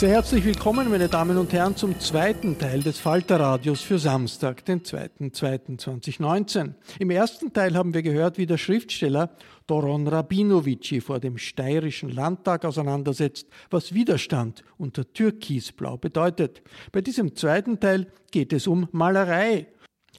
[0.00, 4.80] Sehr herzlich willkommen, meine Damen und Herren, zum zweiten Teil des Falterradios für Samstag, den
[4.80, 6.72] 2.2.2019.
[6.98, 9.36] Im ersten Teil haben wir gehört, wie der Schriftsteller
[9.66, 16.62] Doron Rabinovici vor dem steirischen Landtag auseinandersetzt, was Widerstand unter Türkisblau bedeutet.
[16.92, 19.66] Bei diesem zweiten Teil geht es um Malerei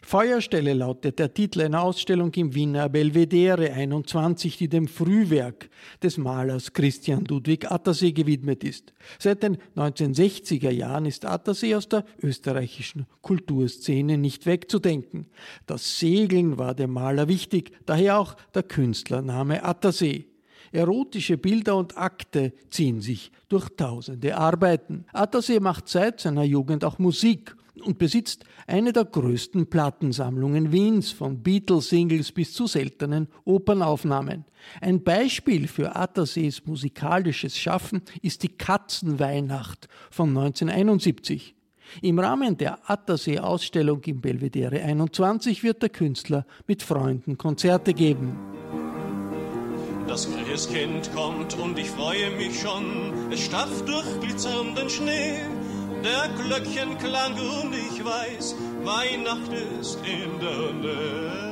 [0.04, 5.70] Feuerstelle lautet der Titel einer Ausstellung im Wiener Belvedere 21, die dem Frühwerk
[6.02, 8.94] des Malers Christian Ludwig Attersee gewidmet ist.
[9.20, 15.28] Seit den 1960er Jahren ist Attersee aus der österreichischen Kulturszene nicht wegzudenken.
[15.68, 20.26] Das Segeln war dem Maler wichtig, daher auch der Künstlername Attersee.
[20.74, 25.06] Erotische Bilder und Akte ziehen sich durch tausende Arbeiten.
[25.14, 31.42] Attersee macht seit seiner Jugend auch Musik und besitzt eine der größten Plattensammlungen Wiens, von
[31.42, 34.46] Beatles-Singles bis zu seltenen Opernaufnahmen.
[34.82, 41.56] Ein Beispiel für Attersees musikalisches Schaffen ist die Katzenweihnacht von 1971.
[42.02, 48.38] Im Rahmen der Attersee-Ausstellung im Belvedere 21 wird der Künstler mit Freunden Konzerte geben.
[50.08, 53.32] Das Christkind kommt und ich freue mich schon.
[53.32, 55.36] Es stapft durch glitzernden Schnee.
[56.04, 61.52] Der Glöckchen klang und ich weiß, Weihnacht ist in der Nähe.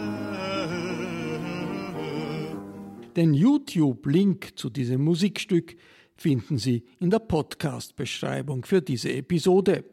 [3.15, 5.75] Den YouTube-Link zu diesem Musikstück
[6.15, 9.83] finden Sie in der Podcast-Beschreibung für diese Episode.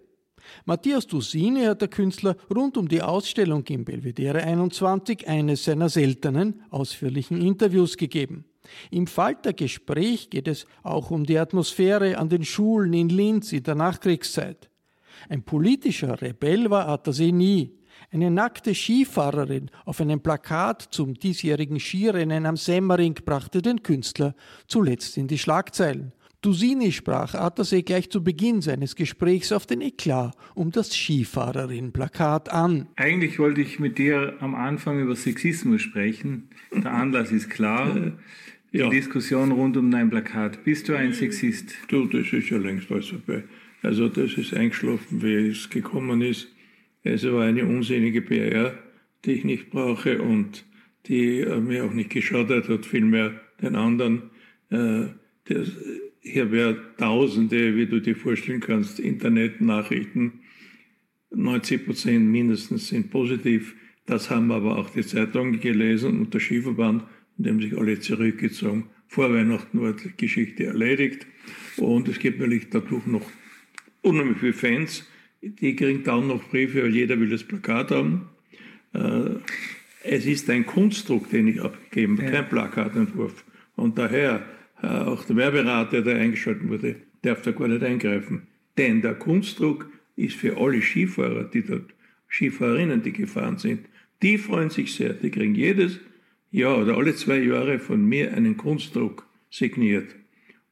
[0.64, 6.62] Matthias Dusini hat der Künstler rund um die Ausstellung im Belvedere 21 eines seiner seltenen,
[6.70, 8.46] ausführlichen Interviews gegeben.
[8.90, 13.74] Im Faltergespräch geht es auch um die Atmosphäre an den Schulen in Linz in der
[13.74, 14.70] Nachkriegszeit.
[15.28, 17.72] Ein politischer Rebell war Attersee nie.
[18.12, 24.34] Eine nackte Skifahrerin auf einem Plakat zum diesjährigen Skirennen am Semmering brachte den Künstler
[24.68, 26.12] zuletzt in die Schlagzeilen.
[26.42, 32.88] Dusini sprach Attersee gleich zu Beginn seines Gesprächs auf den Eklat um das Skifahrerin-Plakat an.
[32.94, 36.50] Eigentlich wollte ich mit dir am Anfang über Sexismus sprechen.
[36.72, 37.96] Der Anlass ist klar.
[38.72, 38.88] Die Ja.
[38.90, 40.64] Diskussion rund um dein Plakat.
[40.64, 41.74] Bist du ein Sexist?
[41.88, 43.44] Du, das ist ja längst alles vorbei.
[43.82, 46.48] Also das ist eingeschlafen, wie es gekommen ist.
[47.04, 48.76] Es war eine unsinnige PR,
[49.24, 50.64] die ich nicht brauche und
[51.06, 54.22] die äh, mir auch nicht geschadet hat, vielmehr den anderen.
[54.70, 55.06] Äh,
[55.44, 55.70] das,
[56.34, 60.40] habe ja tausende, wie du dir vorstellen kannst, Internetnachrichten.
[61.30, 63.74] 90 Prozent mindestens sind positiv.
[64.06, 67.04] Das haben aber auch die Zeitungen gelesen und der Skiverband
[67.38, 68.90] und haben sich alle zurückgezogen.
[69.08, 71.26] Vor Weihnachten war die Geschichte erledigt.
[71.76, 73.30] Und es gibt natürlich dadurch noch
[74.02, 75.06] unheimlich viele Fans.
[75.42, 78.28] Die kriegen dann noch Briefe, weil jeder will das Plakat haben.
[78.94, 79.40] Äh,
[80.08, 83.44] Es ist ein Kunstdruck, den ich abgegeben habe, kein Plakatentwurf.
[83.74, 84.46] Und daher,
[84.80, 88.46] äh, auch der Werberater, der eingeschaltet wurde, darf da gar nicht eingreifen.
[88.78, 91.92] Denn der Kunstdruck ist für alle Skifahrer, die dort,
[92.28, 93.80] Skifahrerinnen, die gefahren sind,
[94.22, 95.12] die freuen sich sehr.
[95.12, 95.98] Die kriegen jedes
[96.56, 100.14] Jahr oder alle zwei Jahre von mir einen Kunstdruck signiert.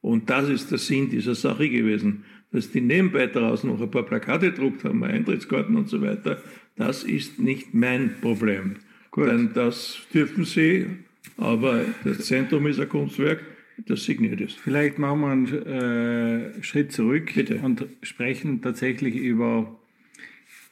[0.01, 2.25] Und das ist der Sinn dieser Sache gewesen.
[2.51, 6.41] Dass die nebenbei draußen noch ein paar Plakate gedruckt haben, Eintrittskarten und so weiter,
[6.75, 8.75] das ist nicht mein Problem.
[9.17, 10.87] Denn das dürfen sie,
[11.37, 13.41] aber das Zentrum ist ein Kunstwerk,
[13.87, 14.57] das signiert ist.
[14.57, 17.59] Vielleicht machen wir einen äh, Schritt zurück Bitte.
[17.63, 19.77] und sprechen tatsächlich über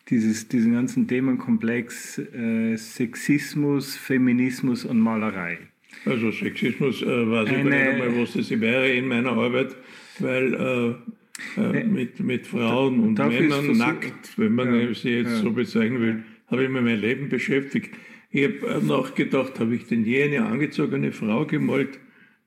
[0.09, 5.59] dieses, diesen ganzen Themenkomplex äh, Sexismus, Feminismus und Malerei.
[6.05, 9.75] Also Sexismus äh, weiß ich gar nicht Eine- einmal, was das wäre in meiner Arbeit,
[10.19, 10.53] weil
[11.57, 15.37] äh, äh, mit, mit Frauen und ich Männern nackt, wenn man Ja, sie jetzt ja.
[15.37, 17.91] so bezeichnen will, habe ich mir mein Leben beschäftigt.
[18.31, 21.99] Ich habe nachgedacht, habe ich denn je eine angezogene Frau gemalt?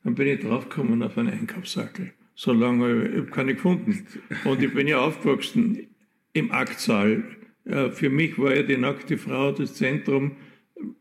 [0.04, 2.12] Dann bin ich draufgekommen auf einen Einkaufssackel.
[2.34, 4.06] So lange ich habe keine gefunden.
[4.44, 5.86] Und ich bin ja aufgewachsen
[6.32, 7.24] im Aktsaal.
[7.66, 10.32] Äh, Für mich war ja die nackte Frau das Zentrum.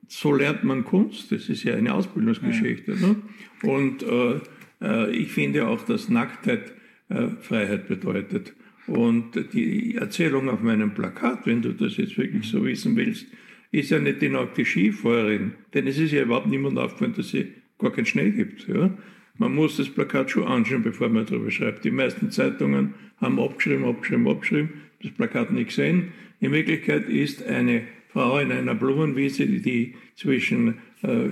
[0.07, 1.31] So lernt man Kunst.
[1.31, 2.95] Das ist ja eine Ausbildungsgeschichte.
[2.95, 3.15] Ne?
[3.63, 4.39] Und äh,
[4.81, 6.73] äh, ich finde auch, dass Nacktheit
[7.09, 8.53] äh, Freiheit bedeutet.
[8.87, 13.25] Und die Erzählung auf meinem Plakat, wenn du das jetzt wirklich so wissen willst,
[13.71, 17.45] ist ja nicht die nackte Skifahrerin, denn es ist ja überhaupt niemand aufgefallen, dass es
[17.79, 18.67] gar keinen Schnee gibt.
[18.67, 18.95] Ja?
[19.37, 21.83] Man muss das Plakat schon anschauen, bevor man darüber schreibt.
[21.83, 24.69] Die meisten Zeitungen haben abgeschrieben, abgeschrieben, abgeschrieben,
[25.01, 26.13] das Plakat nicht gesehen.
[26.39, 31.29] In Wirklichkeit ist eine Frau in einer Blumenwiese, die zwischen äh,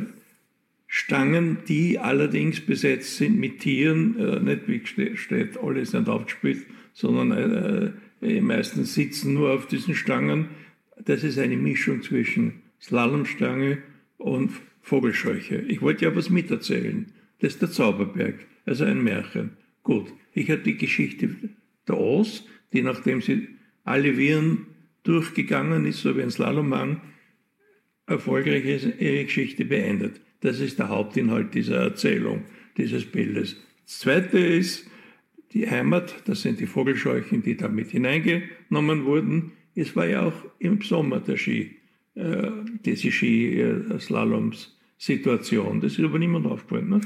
[0.87, 7.31] Stangen, die allerdings besetzt sind mit Tieren, äh, nicht wie steht, alles sind aufgespielt, sondern
[7.31, 7.91] äh,
[8.21, 10.49] die meisten sitzen nur auf diesen Stangen.
[11.03, 13.79] Das ist eine Mischung zwischen Slalomstange
[14.17, 14.51] und
[14.81, 15.63] Vogelscheuche.
[15.67, 17.07] Ich wollte ja was miterzählen.
[17.39, 18.35] Das ist der Zauberberg,
[18.65, 19.51] also ein Märchen.
[19.83, 21.29] Gut, ich habe die Geschichte
[21.87, 23.47] der Oz, die nachdem sie
[23.83, 24.67] alle Viren
[25.03, 27.01] durchgegangen ist, so wie ein Slalommann,
[28.07, 28.65] erfolgreich
[28.99, 30.19] ihre Geschichte beendet.
[30.41, 32.45] Das ist der Hauptinhalt dieser Erzählung,
[32.77, 33.55] dieses Bildes.
[33.85, 34.89] Das zweite ist
[35.53, 39.51] die Heimat, das sind die Vogelscheuchen, die damit hineingenommen wurden.
[39.75, 41.77] Es war ja auch im Sommer der Ski,
[42.15, 42.49] äh,
[42.85, 45.81] diese Ski-Slaloms-Situation.
[45.81, 46.89] Das ist aber niemand aufgefallen.
[46.89, 46.99] Ne?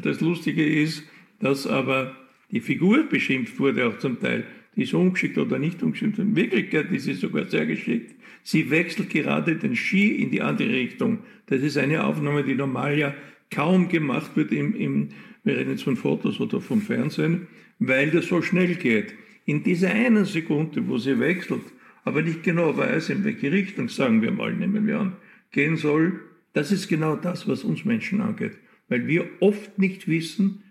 [0.00, 1.02] Das Lustige ist,
[1.40, 2.14] dass aber
[2.50, 4.44] die Figur beschimpft wurde auch zum Teil.
[4.76, 6.18] Die ist ungeschickt oder nicht ungeschickt.
[6.18, 8.14] In Wirklichkeit ist sie sogar sehr geschickt.
[8.42, 11.20] Sie wechselt gerade den Ski in die andere Richtung.
[11.46, 13.14] Das ist eine Aufnahme, die normal ja
[13.50, 15.08] kaum gemacht wird, im, im,
[15.44, 17.46] wir reden jetzt von Fotos oder vom Fernsehen,
[17.78, 19.14] weil das so schnell geht.
[19.46, 21.62] In dieser einen Sekunde, wo sie wechselt,
[22.04, 25.16] aber nicht genau weiß, in welche Richtung, sagen wir mal, nehmen wir an,
[25.52, 26.20] gehen soll,
[26.52, 28.58] das ist genau das, was uns Menschen angeht.
[28.88, 30.62] Weil wir oft nicht wissen,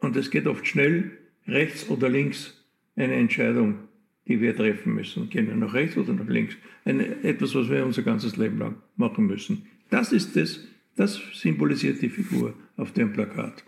[0.00, 1.10] und es geht oft schnell,
[1.46, 2.57] rechts oder links
[2.98, 3.88] eine Entscheidung
[4.28, 5.30] die wir treffen müssen.
[5.30, 6.56] Gehen wir nach rechts oder nach links?
[6.84, 9.66] Eine, etwas, was wir unser ganzes Leben lang machen müssen.
[9.90, 13.64] Das ist es, das symbolisiert die Figur auf dem Plakat.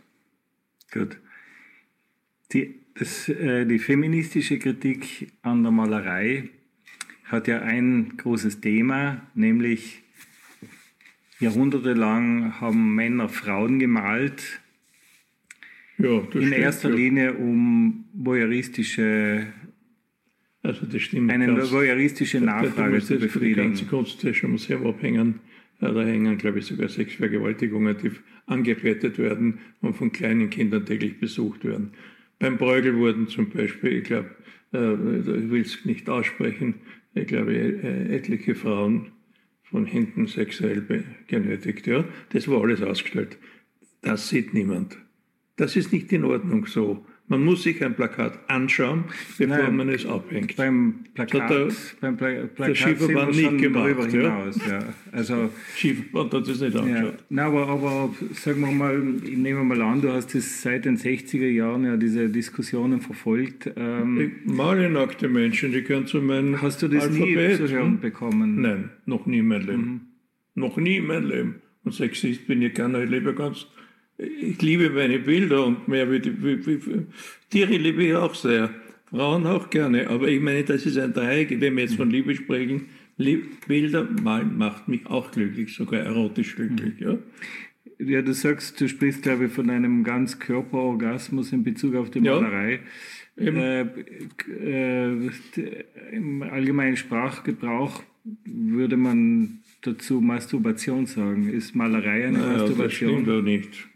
[0.92, 1.18] Gut.
[2.52, 6.50] Die, das, äh, die feministische Kritik an der Malerei
[7.24, 10.02] hat ja ein großes Thema, nämlich
[11.38, 14.60] jahrhundertelang haben Männer Frauen gemalt.
[16.02, 16.96] Ja, in stimmt, erster ja.
[16.96, 19.46] Linie, um voyeuristische
[20.62, 21.30] also das stimmt.
[21.30, 23.54] Eine ganz, voyeuristische Nachfrage da, zu befriedigen.
[23.54, 25.40] Die ganze Kunst ist schon sehr abhängen.
[25.80, 28.10] Da hängen, glaube ich, sogar sechs Vergewaltigungen, die
[28.46, 31.92] angebettet werden und von kleinen Kindern täglich besucht werden.
[32.38, 34.30] Beim Bräugel wurden zum Beispiel, ich glaube,
[34.74, 36.74] äh, ich will es nicht aussprechen,
[37.14, 39.12] ich glaube, äh, etliche Frauen
[39.62, 41.86] von hinten sexuell genötigt.
[41.86, 42.04] Ja?
[42.30, 43.38] Das war alles ausgestellt.
[44.02, 44.98] Das sieht niemand.
[45.60, 47.04] Das ist nicht in Ordnung so.
[47.28, 49.04] Man muss sich ein Plakat anschauen,
[49.36, 50.56] bevor Nein, man es abhängt.
[50.56, 51.68] Beim Plakat, der,
[52.00, 54.10] beim Pla Plakat der Schieferband nicht gemacht.
[54.10, 54.78] Hinaus, ja.
[54.78, 54.84] ja.
[55.12, 57.12] Also, Schieferband hat es nicht angeschaut.
[57.12, 57.24] Ja.
[57.28, 60.96] Nein, aber, aber sagen wir mal, ich nehme mal an, du hast das seit den
[60.96, 63.70] 60er Jahren ja diese Diskussionen verfolgt.
[63.76, 67.60] Ähm, male nackte Menschen, die gehören zu meinem Hast du das Alphabet.
[67.60, 68.00] nie zu hören hm?
[68.00, 68.62] bekommen?
[68.62, 69.82] Nein, noch nie in meinem Leben.
[69.82, 70.00] Mhm.
[70.54, 71.54] Noch nie in meinem Leben.
[71.84, 73.66] Und Sexist bin ich keiner, ich lebe ganz
[74.20, 77.06] ich liebe meine Bilder und mehr wie, wie, wie,
[77.48, 78.70] Tiere liebe ich auch sehr.
[79.10, 80.08] Frauen auch gerne.
[80.08, 82.86] Aber ich meine, das ist ein Dreieck, wenn wir jetzt von Liebe sprechen.
[83.66, 86.94] Bilder malen macht mich auch glücklich, sogar erotisch glücklich.
[87.00, 87.18] Ja.
[87.98, 92.20] Ja, du sagst, du sprichst, glaube ich, von einem ganz Körperorgasmus in Bezug auf die
[92.20, 92.80] Malerei.
[93.36, 93.86] Ja, äh,
[94.64, 95.30] äh,
[96.12, 98.02] Im allgemeinen Sprachgebrauch
[98.44, 101.48] würde man dazu Masturbation sagen.
[101.50, 102.84] Ist Malerei eine naja, Masturbation?
[102.84, 103.89] Das stimmt doch nicht.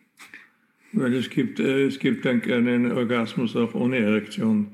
[0.94, 4.68] Weil es gibt, äh, es gibt einen Orgasmus auch ohne Erektion.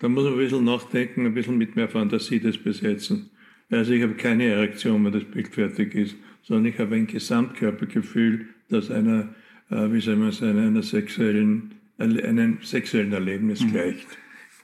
[0.00, 3.30] Da muss man ein bisschen nachdenken, ein bisschen mit mehr Fantasie das besetzen.
[3.70, 8.48] Also ich habe keine Erektion, wenn das Bild fertig ist, sondern ich habe ein Gesamtkörpergefühl,
[8.68, 9.34] das einer,
[9.70, 13.72] äh, wie soll man sagen, einer sexuellen, einem sexuellen Erlebnis mhm.
[13.72, 14.08] gleicht.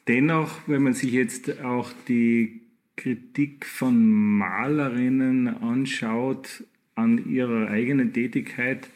[0.08, 2.62] Dennoch, wenn man sich jetzt auch die
[2.96, 8.88] Kritik von Malerinnen anschaut an ihrer eigenen Tätigkeit,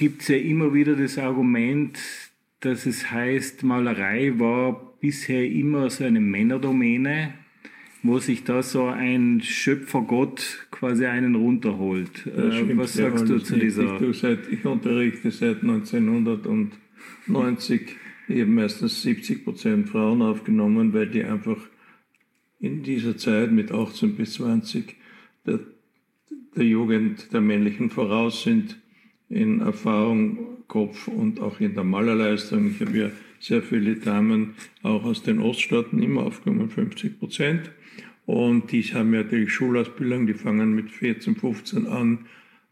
[0.00, 1.98] gibt es ja immer wieder das Argument,
[2.60, 7.34] dass es heißt, Malerei war bisher immer so eine Männerdomäne,
[8.02, 12.26] wo sich da so ein Schöpfergott quasi einen runterholt.
[12.26, 14.00] Äh, was sagst du zu dieser?
[14.00, 17.96] Ich, seit, ich unterrichte seit 1990
[18.30, 21.58] eben meistens 70 Prozent Frauen aufgenommen, weil die einfach
[22.58, 24.96] in dieser Zeit mit 18 bis 20
[25.44, 25.60] der,
[26.56, 28.79] der Jugend der männlichen voraus sind
[29.30, 32.70] in Erfahrung, Kopf und auch in der Malerleistung.
[32.70, 37.70] Ich habe ja sehr viele Damen auch aus den Oststaaten immer aufgenommen, 50 Prozent.
[38.26, 42.26] Und die haben ja die Schulausbildung, die fangen mit 14, 15 an.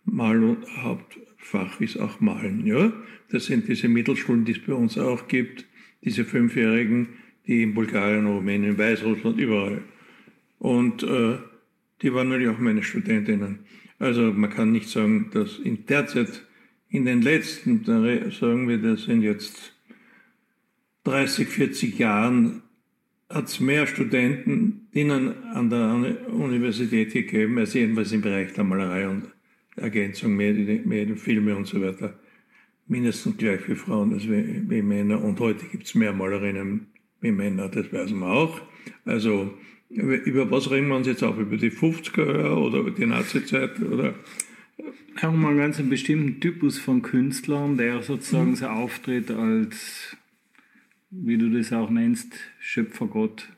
[0.05, 2.67] Mal und Hauptfach ist auch Malen.
[2.67, 2.93] Ja?
[3.31, 5.65] Das sind diese Mittelschulen, die es bei uns auch gibt.
[6.05, 7.09] diese Fünfjährigen,
[7.47, 9.83] die in Bulgarien, Rumänien, Weißrussland, überall.
[10.59, 11.39] Und äh,
[12.03, 13.61] die waren natürlich auch meine Studentinnen.
[13.99, 16.47] Also man kann nicht sagen, dass in der Zeit,
[16.91, 19.75] in den letzten, sagen wir, das sind jetzt
[21.05, 22.63] 30, 40 Jahren,
[23.29, 29.25] hat es mehr Studentinnen an der Universität gegeben, als jedenfalls im Bereich der Malerei und
[29.77, 32.19] Ergänzung, Medien, Filme und so weiter.
[32.87, 35.23] Mindestens gleich wie Frauen als wie, wie Männer.
[35.23, 36.87] Und heute gibt es mehr Malerinnen
[37.21, 38.61] wie Männer, das weiß man auch.
[39.05, 39.53] Also
[39.91, 41.37] über was reden wir uns jetzt auch?
[41.37, 43.81] Über die 50er Jahre oder über die Nazi-Zeit?
[43.81, 44.15] Oder?
[45.15, 48.57] Wir einen ganz bestimmten Typus von Künstlern, der sozusagen mhm.
[48.57, 50.17] so auftritt als,
[51.11, 53.49] wie du das auch nennst, Schöpfergott,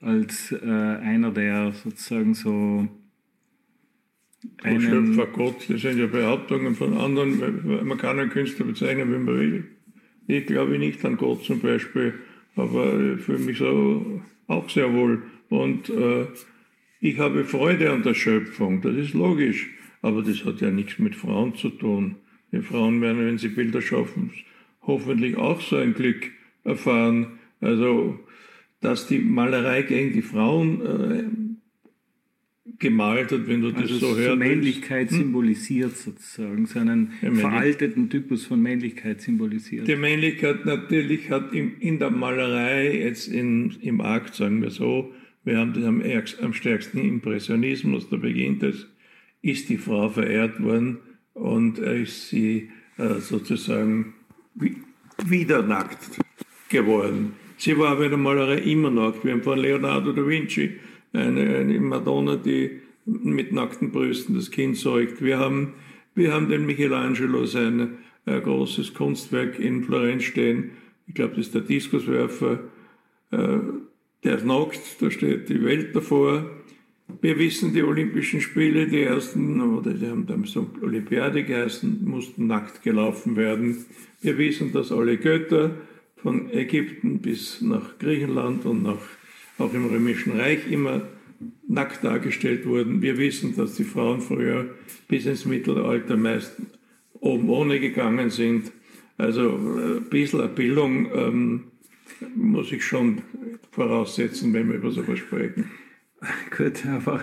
[0.00, 2.88] als äh, einer, der sozusagen so
[4.62, 9.38] einen Schöpfergott, das sind ja Behauptungen von anderen, man kann einen Künstler bezeichnen, wie man
[9.38, 9.64] will.
[10.28, 12.14] Ich glaube nicht an Gott zum Beispiel,
[12.56, 15.22] aber ich fühle mich so auch sehr wohl.
[15.48, 16.26] Und äh,
[17.00, 19.70] ich habe Freude an der Schöpfung, das ist logisch.
[20.06, 22.14] Aber das hat ja nichts mit Frauen zu tun.
[22.52, 24.30] Die Frauen werden, wenn sie Bilder schaffen,
[24.82, 26.30] hoffentlich auch so ein Glück
[26.62, 27.40] erfahren.
[27.60, 28.16] Also,
[28.80, 31.24] dass die Malerei gegen die Frauen äh,
[32.78, 34.38] gemalt hat, wenn du das also so hörst.
[34.38, 35.16] Männlichkeit hm?
[35.18, 39.88] symbolisiert sozusagen, so einen veralteten Typus von Männlichkeit symbolisiert.
[39.88, 45.12] Die Männlichkeit natürlich hat in, in der Malerei, jetzt in, im Akt, sagen wir so,
[45.42, 46.00] wir haben das am,
[46.42, 48.86] am stärksten Impressionismus, da beginnt es,
[49.50, 50.98] ist die Frau verehrt worden
[51.34, 54.14] und ist sie äh, sozusagen
[55.24, 56.18] wieder nackt
[56.68, 57.34] geworden.
[57.56, 59.24] Sie war bei der Malerei immer nackt.
[59.24, 60.78] Wir haben von Leonardo da Vinci
[61.12, 65.22] eine, eine Madonna, die mit nackten Brüsten das Kind säugt.
[65.22, 65.74] Wir haben,
[66.14, 70.72] wir haben den Michelangelo, sein äh, großes Kunstwerk in Florenz stehen.
[71.06, 72.64] Ich glaube, das ist der Diskuswerfer.
[73.30, 73.58] Äh,
[74.24, 76.50] der nackt, da steht die Welt davor.
[77.20, 82.82] Wir wissen, die Olympischen Spiele, die ersten, oder die haben damals Olympiade geheißen, mussten nackt
[82.82, 83.84] gelaufen werden.
[84.20, 85.70] Wir wissen, dass alle Götter
[86.16, 88.98] von Ägypten bis nach Griechenland und nach,
[89.58, 91.02] auch im Römischen Reich immer
[91.68, 93.02] nackt dargestellt wurden.
[93.02, 94.74] Wir wissen, dass die Frauen früher
[95.08, 96.56] bis ins Mittelalter meist
[97.20, 98.72] oben ohne gegangen sind.
[99.18, 101.64] Also ein bisschen Bildung ähm,
[102.34, 103.22] muss ich schon
[103.70, 105.70] voraussetzen, wenn wir über sowas sprechen.
[106.56, 107.22] Gut, aber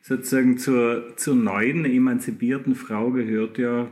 [0.00, 3.88] sozusagen zur, zur neuen emanzipierten Frau gehört ja,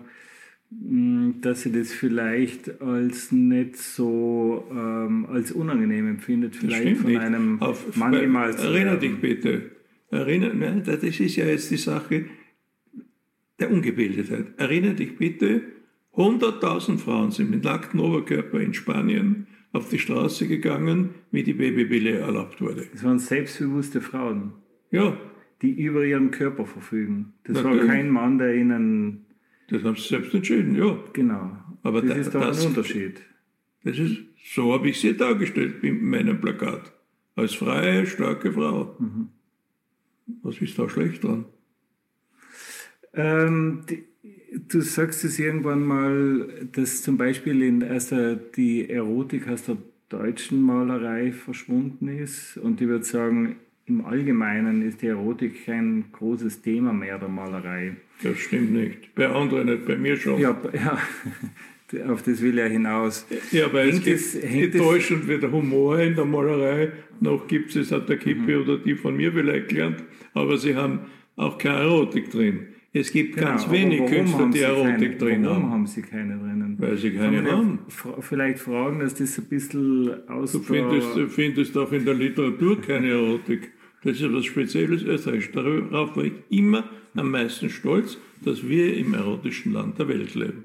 [0.71, 7.21] hm, dass sie das vielleicht als nicht so ähm, als unangenehm empfindet, vielleicht von nicht.
[7.21, 9.71] einem Auf, Mann gemalt zu Erinner dich bitte.
[10.11, 12.27] Erinner, nein, das ist ja jetzt die Sache
[13.59, 14.49] der Ungebildetheit.
[14.59, 15.63] Erinnere dich bitte,
[16.15, 22.19] 100.000 Frauen sind mit nacktem Oberkörper in Spanien auf die Straße gegangen, wie die Babypille
[22.19, 22.87] erlaubt wurde.
[22.93, 24.53] Das waren selbstbewusste Frauen.
[24.91, 25.17] Ja.
[25.63, 27.33] Die über ihren Körper verfügen.
[27.45, 27.81] Das Natürlich.
[27.81, 29.27] war kein Mann, der ihnen.
[29.69, 30.99] Das haben sie selbst entschieden, ja.
[31.13, 31.57] Genau.
[31.83, 33.23] Aber das da, ist doch das, ein Unterschied.
[33.85, 34.19] Das ist,
[34.55, 36.93] so habe ich sie dargestellt in meinem Plakat.
[37.35, 38.97] Als freie, starke Frau.
[38.99, 39.29] Mhm.
[40.43, 41.47] Was ist da schlecht dran?
[43.15, 44.05] Ähm, die,
[44.69, 50.63] Du sagst es irgendwann mal, dass zum Beispiel in erster die Erotik aus der deutschen
[50.63, 52.57] Malerei verschwunden ist.
[52.57, 57.97] Und ich würde sagen, im Allgemeinen ist die Erotik kein großes Thema mehr der Malerei.
[58.23, 59.15] Das stimmt nicht.
[59.15, 60.41] Bei anderen nicht, bei mir schon.
[60.41, 60.99] Ja, ja
[62.13, 63.27] auf das will er hinaus.
[63.51, 66.93] Ja, weil hängt es geht enttäuschend wie der Humor in der Malerei.
[67.21, 68.63] Noch gibt es, hat der Kippe mhm.
[68.63, 71.01] oder die von mir vielleicht gelernt, aber sie haben
[71.37, 72.69] auch keine Erotik drin.
[72.95, 75.71] Es gibt genau, ganz wenig Künstler, die Erotik drin warum haben.
[75.71, 76.77] haben sie keine drinnen?
[76.79, 77.79] Weil sie keine haben.
[78.21, 82.81] Vielleicht fragen, dass das ein bisschen aus du findest, du findest auch in der Literatur
[82.81, 83.73] keine Erotik.
[84.05, 85.51] Das ist etwas Spezielles Österreich.
[85.53, 90.65] Darauf war ich immer am meisten stolz, dass wir im erotischen Land der Welt leben.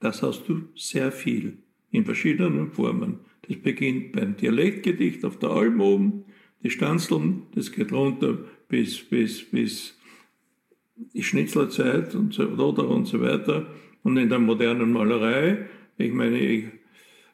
[0.00, 1.58] Das hast du sehr viel,
[1.90, 3.20] in verschiedenen Formen.
[3.48, 6.24] Das beginnt beim Dialektgedicht auf der Alm oben,
[6.62, 9.99] die Stanzeln, das geht runter bis, bis, bis
[11.14, 13.66] die Schnitzlerzeit und so, oder und so weiter.
[14.02, 15.66] Und in der modernen Malerei,
[15.98, 16.64] ich meine, ich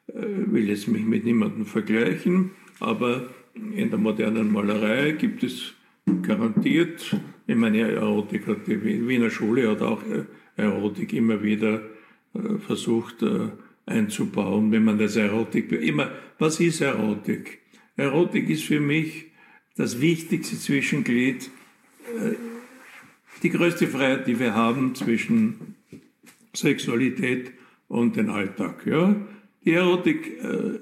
[0.07, 3.29] äh, will jetzt mich mit niemandem vergleichen, aber
[3.75, 5.73] in der modernen Malerei gibt es
[6.21, 7.15] garantiert,
[7.49, 10.25] ich meine, Erotik hat die Wiener Schule hat auch äh,
[10.57, 11.81] Erotik immer wieder
[12.33, 13.23] äh, versucht
[13.85, 17.59] einzubauen, wenn man das Erotik, immer, was ist Erotik?
[17.95, 19.27] Erotik ist für mich
[19.77, 21.49] das wichtigste Zwischenglied
[23.43, 25.75] die größte Freiheit, die wir haben zwischen
[26.55, 27.51] Sexualität
[27.87, 28.85] und den Alltag.
[28.85, 29.15] Ja?
[29.63, 30.79] Die Erotik, äh,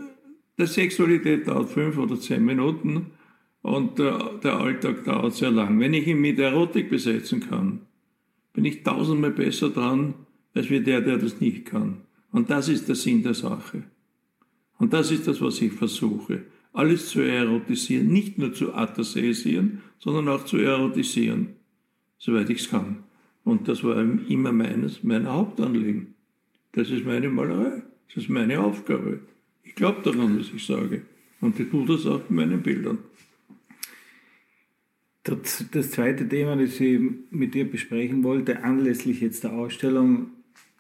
[0.58, 3.08] Der Sexualität dauert fünf oder zehn Minuten
[3.62, 5.80] und der, der Alltag dauert sehr lang.
[5.80, 7.82] Wenn ich ihn mit Erotik besetzen kann,
[8.54, 10.14] bin ich tausendmal besser dran,
[10.54, 11.98] als wie der, der das nicht kann.
[12.32, 13.84] Und das ist der Sinn der Sache.
[14.78, 16.44] Und das ist das, was ich versuche.
[16.72, 21.56] Alles zu erotisieren, nicht nur zu athasesieren, sondern auch zu erotisieren,
[22.18, 23.04] soweit ich es kann.
[23.44, 26.16] Und das war immer meines, mein Hauptanliegen.
[26.72, 27.84] Das ist meine Malerei.
[28.08, 29.20] Das ist meine Aufgabe.
[29.64, 31.04] Ich glaube daran, was ich sage.
[31.42, 33.00] Und ich tue das auch in meinen Bildern.
[35.24, 37.00] Das, das zweite Thema, das ich
[37.32, 40.30] mit dir besprechen wollte, anlässlich jetzt der Ausstellung,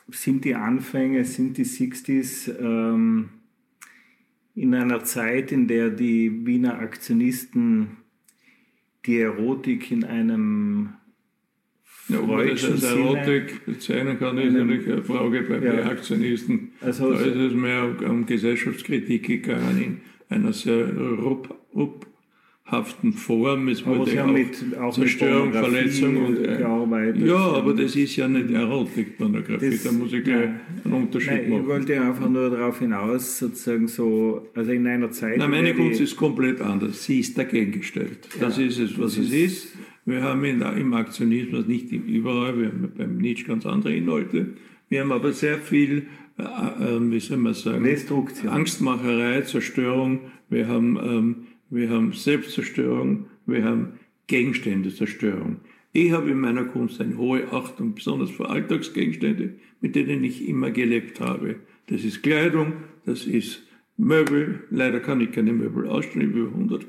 [0.09, 3.29] sind die Anfänge, sind die 60s ähm,
[4.53, 7.97] in einer Zeit, in der die Wiener Aktionisten
[9.05, 10.93] die Erotik in einem
[12.07, 15.85] ja, ob man das als Erotik bezeichnen kann, ist natürlich eine Frage bei ja.
[15.85, 16.71] Aktionisten.
[16.81, 22.07] Also, da ist es mehr um Gesellschaftskritik gegangen in einer sehr rupp,
[22.65, 23.67] haften Form.
[23.67, 27.25] Es wurde auch, mit, auch Zerstörung, Verletzung und äh, gearbeitet.
[27.25, 29.79] Ja, aber das ist ja nicht Erotik, Pornografie.
[29.83, 30.49] da muss ich gleich
[30.83, 31.61] einen Unterschied nein, machen.
[31.61, 35.37] Ich wollte einfach nur darauf hinaus, sozusagen so, also in einer Zeit.
[35.37, 37.03] Nein, meine Kunst ist komplett anders.
[37.03, 38.27] Sie ist dagegen gestellt.
[38.39, 39.67] Das ja, ist es, was es ist.
[40.05, 44.53] Wir haben in, im Aktionismus nicht überall, wir haben beim Nietzsche ganz andere Inhalte.
[44.87, 46.07] Wir haben aber sehr viel,
[46.37, 48.49] äh, äh, wie soll man sagen, Destruktion.
[48.49, 50.19] Angstmacherei, Zerstörung.
[50.49, 51.35] Wir haben ähm,
[51.69, 55.57] wir haben Selbstzerstörung, wir haben Gegenständezerstörung.
[55.93, 60.71] Ich habe in meiner Kunst eine hohe Achtung, besonders für Alltagsgegenstände, mit denen ich immer
[60.71, 61.55] gelebt habe.
[61.87, 62.73] Das ist Kleidung,
[63.05, 63.63] das ist
[63.97, 64.63] Möbel.
[64.69, 66.85] Leider kann ich keine Möbel ausstellen, über 100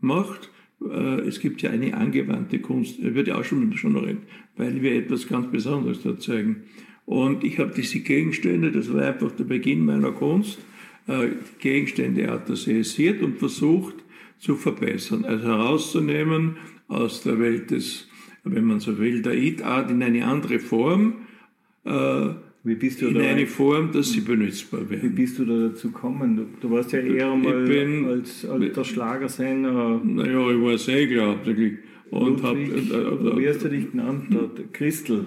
[0.00, 0.50] gemacht.
[0.90, 4.22] Äh, es gibt ja eine angewandte Kunst, wird ja auch schon, schon reden,
[4.56, 6.64] weil wir etwas ganz Besonderes da zeigen.
[7.06, 10.58] Und ich habe diese Gegenstände, das war einfach der Beginn meiner Kunst,
[11.06, 11.28] äh,
[11.58, 13.94] Gegenstände atosiert und versucht,
[14.38, 18.08] zu verbessern, also herauszunehmen aus der Welt des,
[18.44, 21.26] wenn man so will, der It-Art in eine andere Form,
[21.84, 22.28] äh,
[22.74, 25.02] in da, eine Form, dass sie benutzbar werden.
[25.02, 26.36] Wie bist du da dazu gekommen?
[26.36, 30.00] Du, du warst ja eher mal bin, als alter Schlagersänger.
[30.04, 31.78] Naja, ich war Segler hauptsächlich.
[32.10, 34.34] Und hab, äh, äh, wie hast du dich genannt?
[34.72, 35.26] Christel.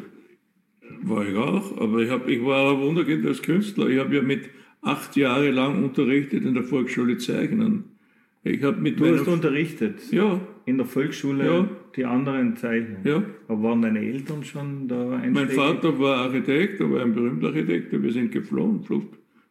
[1.04, 3.88] War ich auch, aber ich, hab, ich war ein Wunderkind als Künstler.
[3.89, 4.49] Ich habe ja mit
[4.82, 7.86] acht Jahre lang unterrichtet in der Volksschule Zeichnen.
[8.43, 9.99] Ich habe mit Du hast unterrichtet?
[10.12, 10.41] Ja.
[10.65, 11.69] In der Volksschule ja.
[11.95, 12.97] die anderen Zeichnen?
[13.04, 13.24] Ja.
[13.47, 15.34] Aber waren deine Eltern schon da einsteigen?
[15.34, 17.91] Mein Vater war Architekt, er war ein berühmter Architekt.
[17.91, 18.84] Wir sind geflohen,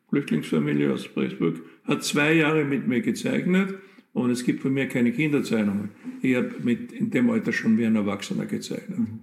[0.09, 1.61] Flüchtlingsfamilie aus Pressburg.
[1.85, 3.75] Hat zwei Jahre mit mir gezeichnet
[4.13, 5.91] und es gibt von mir keine Kinderzeichnungen.
[6.23, 8.99] Ich habe in dem Alter schon wie ein Erwachsener gezeichnet.
[8.99, 9.21] Mhm.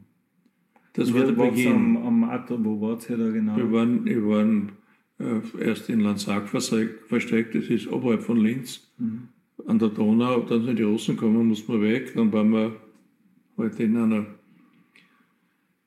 [0.94, 1.74] Das war der Beginn.
[1.74, 3.56] Am, am Atter, wo wart ihr da genau?
[3.56, 4.72] Wir waren, wir waren
[5.20, 8.92] äh, erst in Landsag versteckt, das ist oberhalb von Linz.
[8.98, 9.30] Mhm
[9.66, 12.76] an der Donau, dann sind die Russen gekommen, mussten wir weg, dann waren wir
[13.58, 14.26] heute in einer,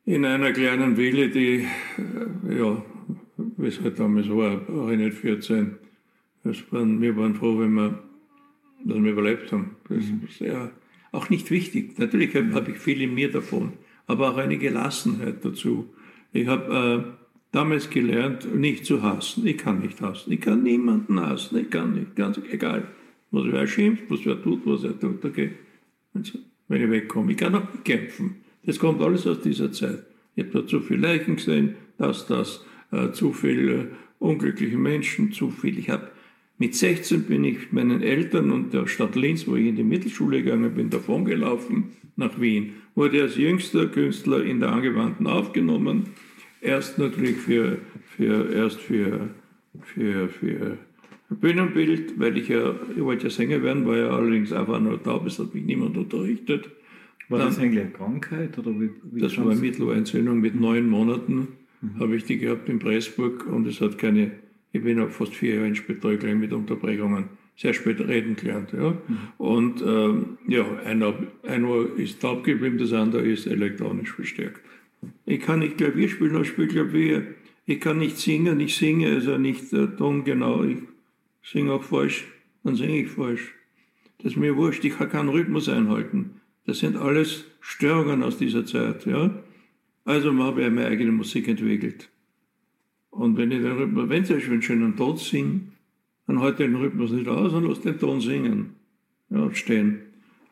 [0.04, 1.66] in einer kleinen Villa, die,
[1.98, 2.82] äh, ja,
[3.56, 5.76] wie es halt damals war, auch nicht 14.
[6.42, 8.02] Das waren, wir waren froh, wenn wir,
[8.84, 9.76] dass wir überlebt haben.
[9.88, 10.70] Das ist ja
[11.12, 11.98] auch nicht wichtig.
[11.98, 13.74] Natürlich habe hab ich viel in mir davon,
[14.06, 15.90] aber auch eine Gelassenheit dazu.
[16.32, 17.12] Ich habe äh,
[17.52, 19.46] damals gelernt, nicht zu hassen.
[19.46, 20.32] Ich kann nicht hassen.
[20.32, 21.58] Ich kann niemanden hassen.
[21.58, 22.88] Ich kann nicht, ganz egal
[23.30, 25.50] was wer schimpft, was wer tut, was er tut, okay.
[26.12, 27.32] Wenn ich wegkomme.
[27.32, 28.36] Ich kann auch kämpfen.
[28.64, 30.04] Das kommt alles aus dieser Zeit.
[30.34, 33.86] Ich habe da zu viele Leichen gesehen, das, das, äh, zu viele äh,
[34.18, 35.78] unglückliche Menschen, zu viel.
[35.78, 36.10] Ich habe
[36.58, 40.42] mit 16 bin ich meinen Eltern und der Stadt Linz, wo ich in die Mittelschule
[40.42, 42.74] gegangen bin, davongelaufen nach Wien.
[42.94, 46.10] Wurde als jüngster Künstler in der Angewandten aufgenommen.
[46.60, 47.78] Erst natürlich für,
[48.14, 49.30] für, erst für,
[49.82, 50.76] für, für
[51.30, 55.26] Bühnenbild, weil ich ja, ich wollte ja Sänger werden, war ja allerdings einfach nur taub,
[55.26, 56.70] es hat mich niemand unterrichtet.
[57.28, 58.58] War Dann, das eigentlich eine Krankheit?
[58.58, 61.48] Oder wie, wie das war eine Mittelohrentzündung mit neun Monaten,
[61.80, 62.00] mhm.
[62.00, 64.32] habe ich die gehabt in Pressburg und es hat keine,
[64.72, 68.72] ich bin auch fast vier Jahre in Spital gegangen mit Unterbrechungen, sehr spät reden gelernt.
[68.72, 68.90] Ja.
[68.90, 69.18] Mhm.
[69.38, 71.14] Und ähm, ja, einer,
[71.46, 74.62] ein Ohr ist taub geblieben, das andere ist elektronisch verstärkt.
[75.26, 77.22] Ich kann nicht Klavier spielen, aber ich spiele Klavier.
[77.66, 80.64] Ich kann nicht singen, ich singe also nicht äh, tongenau.
[80.64, 80.78] Ich
[81.42, 82.26] singe auch falsch,
[82.64, 83.54] dann singe ich falsch.
[84.18, 86.40] Das ist mir wurscht, ich kann keinen Rhythmus einhalten.
[86.66, 89.06] Das sind alles Störungen aus dieser Zeit.
[89.06, 89.42] Ja?
[90.04, 92.10] Also habe ich meine eigene Musik entwickelt.
[93.10, 95.60] Und wenn ich den Rhythmus, wenn ich einen schönen Ton singe,
[96.26, 98.76] dann halte ich den Rhythmus nicht aus und lasse den Ton singen.
[99.30, 100.00] Ja, stehen.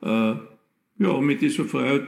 [0.03, 0.35] Äh,
[0.99, 2.07] ja, mit dieser Freiheit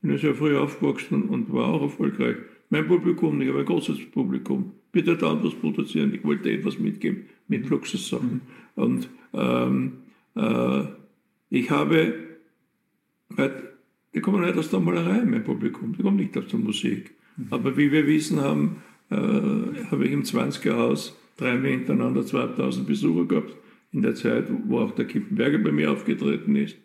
[0.00, 2.36] bin ich sehr früh aufgewachsen und war auch erfolgreich.
[2.70, 7.26] Mein Publikum, ich habe ein großes Publikum bitte da was produzieren, ich wollte etwas mitgeben
[7.48, 8.40] mit Luxussachen.
[8.76, 8.82] Mhm.
[8.82, 9.92] Und ähm,
[10.34, 10.84] äh,
[11.50, 12.14] ich habe,
[14.14, 17.10] die kommen nicht aus der Malerei, mein Publikum, die kommen nicht aus der Musik.
[17.36, 17.46] Mhm.
[17.50, 19.16] Aber wie wir wissen haben, äh,
[19.90, 23.54] habe ich im 20er Haus dreimal hintereinander 2000 Besucher gehabt,
[23.92, 26.76] in der Zeit, wo auch der Kippenberger bei mir aufgetreten ist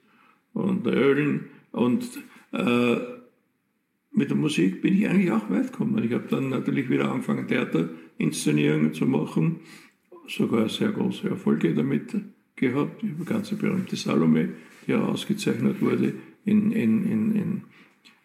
[0.54, 1.46] und der Ölen.
[1.72, 2.04] Und
[2.52, 2.98] äh,
[4.12, 6.04] mit der Musik bin ich eigentlich auch weit gekommen.
[6.04, 9.62] Ich habe dann natürlich wieder angefangen, Theaterinszenierungen zu machen,
[10.28, 12.14] sogar sehr große Erfolge damit
[12.56, 13.02] gehabt.
[13.02, 14.50] Die ganze berühmte Salome,
[14.86, 16.14] die ja ausgezeichnet wurde
[16.46, 17.62] in, in, in, in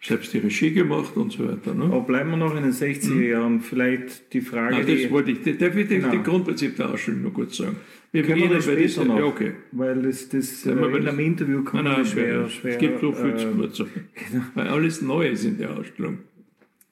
[0.03, 1.75] selbst die Regie gemacht und so weiter.
[1.75, 1.85] Ne?
[1.85, 3.23] Aber bleiben wir noch in den 60er hm.
[3.23, 3.61] Jahren.
[3.61, 4.77] Vielleicht die Frage.
[4.77, 6.11] Nein, das wollte ich, ich genau.
[6.11, 7.77] die Grundprinzip der Ausstellung noch kurz sagen?
[8.13, 9.53] Wir Können wir bei dieser, noch, ja, okay.
[9.73, 12.73] Weil das, das äh, in einem Interview kann nein, nein, schwer, schwer.
[12.73, 14.09] Es gibt so viel äh, zu sagen.
[14.31, 14.45] Genau.
[14.55, 16.19] Weil alles neu ist in der Ausstellung.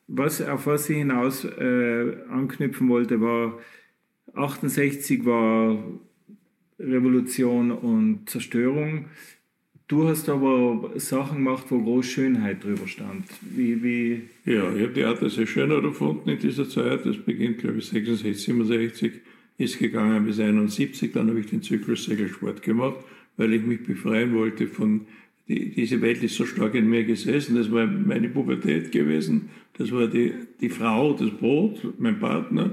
[0.06, 3.58] Was, auf was ich hinaus äh, anknüpfen wollte, war
[4.34, 5.82] 68 war
[6.78, 9.06] Revolution und Zerstörung.
[9.86, 13.26] Du hast aber Sachen gemacht, wo groß Schönheit drüber stand.
[13.42, 17.04] Wie, wie ja, ich habe Theater sehr schön erfunden in dieser Zeit.
[17.04, 19.12] Das beginnt, glaube ich, 66, 67,
[19.58, 21.12] ist gegangen bis 71.
[21.12, 22.96] Dann habe ich den Zyklus Segelsport gemacht,
[23.36, 25.02] weil ich mich befreien wollte von,
[25.48, 27.56] die, diese Welt ist so stark in mir gesessen.
[27.56, 29.50] Das war meine Pubertät gewesen.
[29.76, 32.70] Das war die, die Frau, das Boot, mein Partner.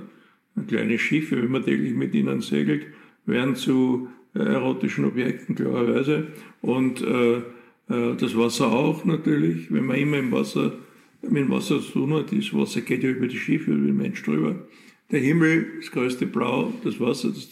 [0.67, 2.85] Kleine Schiffe, wenn man täglich mit ihnen segelt,
[3.25, 6.27] werden zu äh, erotischen Objekten, klarerweise.
[6.61, 10.73] Und äh, äh, das Wasser auch natürlich, wenn man immer im Wasser,
[11.21, 13.97] mit dem Wasser zu tun hat, das Wasser geht ja über die Schiffe, über den
[13.97, 14.55] Mensch drüber.
[15.11, 17.49] Der Himmel, das größte Blau, das Wasser, das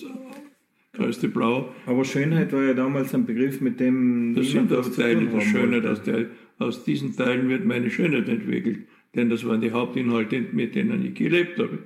[0.94, 1.74] größte Blau.
[1.86, 4.34] Aber Schönheit war ja damals ein Begriff, mit dem.
[4.36, 5.86] Das sind auch Teile der Schönheit.
[5.86, 8.88] Aus, der, aus diesen Teilen wird meine Schönheit entwickelt.
[9.16, 11.80] Denn das waren die Hauptinhalte, mit denen ich gelebt habe.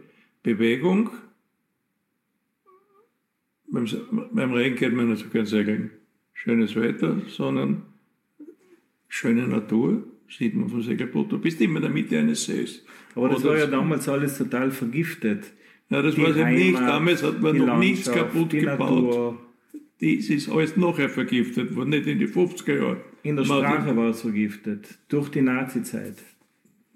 [0.44, 1.10] Bewegung,
[3.68, 3.88] beim,
[4.32, 5.92] beim Regen geht man nicht so gern segeln.
[6.34, 7.84] Schönes Wetter, sondern
[9.08, 11.32] schöne Natur, sieht man vom Segelboot.
[11.32, 12.86] Du bist immer in der Mitte eines Sees.
[13.16, 15.54] Aber das Oder war ja damals alles total vergiftet.
[15.94, 16.80] Ja, das war es eben nicht.
[16.80, 18.80] Damals hat man noch nichts kaputt gebaut.
[18.80, 19.38] Natur.
[20.02, 22.98] Das ist alles nachher vergiftet worden, nicht in die 50er Jahren.
[23.22, 26.18] In der Sprache war es vergiftet, durch die Nazi-Zeit.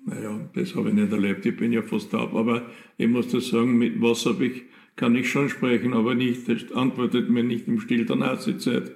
[0.05, 1.45] Naja, das habe ich nicht erlebt.
[1.45, 2.33] Ich bin ja fast taub.
[2.33, 2.65] Aber
[2.97, 4.63] ich muss das sagen, mit was habe ich
[4.97, 8.91] kann ich schon sprechen, aber nicht, das antwortet mir nicht im Stil der Nazi-Zeit.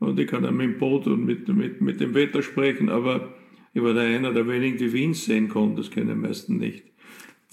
[0.00, 3.32] Und ich kann auch mit dem Boot und mit, mit, mit dem Wetter sprechen, aber
[3.72, 6.82] ich war da einer der wenigen, die Wind sehen konnten, das kennen die meisten nicht.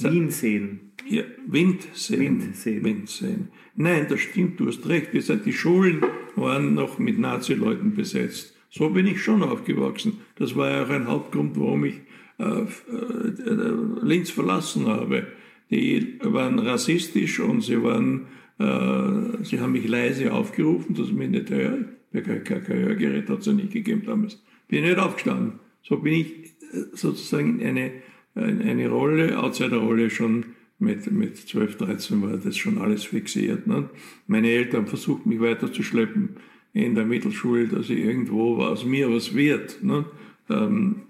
[0.03, 0.91] Wien sehen?
[1.07, 2.19] Ja, Wind sehen.
[2.19, 2.83] Wind sehen.
[2.83, 3.47] Wind sehen.
[3.75, 5.13] Nein, das stimmt, du hast recht.
[5.13, 6.01] Wir sind, die Schulen
[6.35, 8.55] waren noch mit Nazi-Leuten besetzt.
[8.69, 10.19] So bin ich schon aufgewachsen.
[10.35, 11.95] Das war ja auch ein Hauptgrund, warum ich
[12.37, 15.27] äh, äh, Linz verlassen habe
[15.71, 18.27] die waren rassistisch und sie waren,
[18.59, 21.85] äh, sie haben mich leise aufgerufen, dass ich mich nicht höre.
[22.11, 24.43] Kein, kein Hörgerät hat es ja nicht gegeben damals.
[24.67, 25.59] Bin nicht aufgestanden.
[25.81, 26.51] So bin ich
[26.93, 27.91] sozusagen eine,
[28.35, 30.45] eine Rolle, Outsider-Rolle schon
[30.79, 33.67] mit, mit 12, 13 war das schon alles fixiert.
[33.67, 33.89] Ne?
[34.27, 36.37] Meine Eltern versuchten mich weiterzuschleppen
[36.73, 39.83] in der Mittelschule, dass ich irgendwo aus mir was wird.
[39.83, 40.05] Ne?
[40.49, 41.03] Ähm,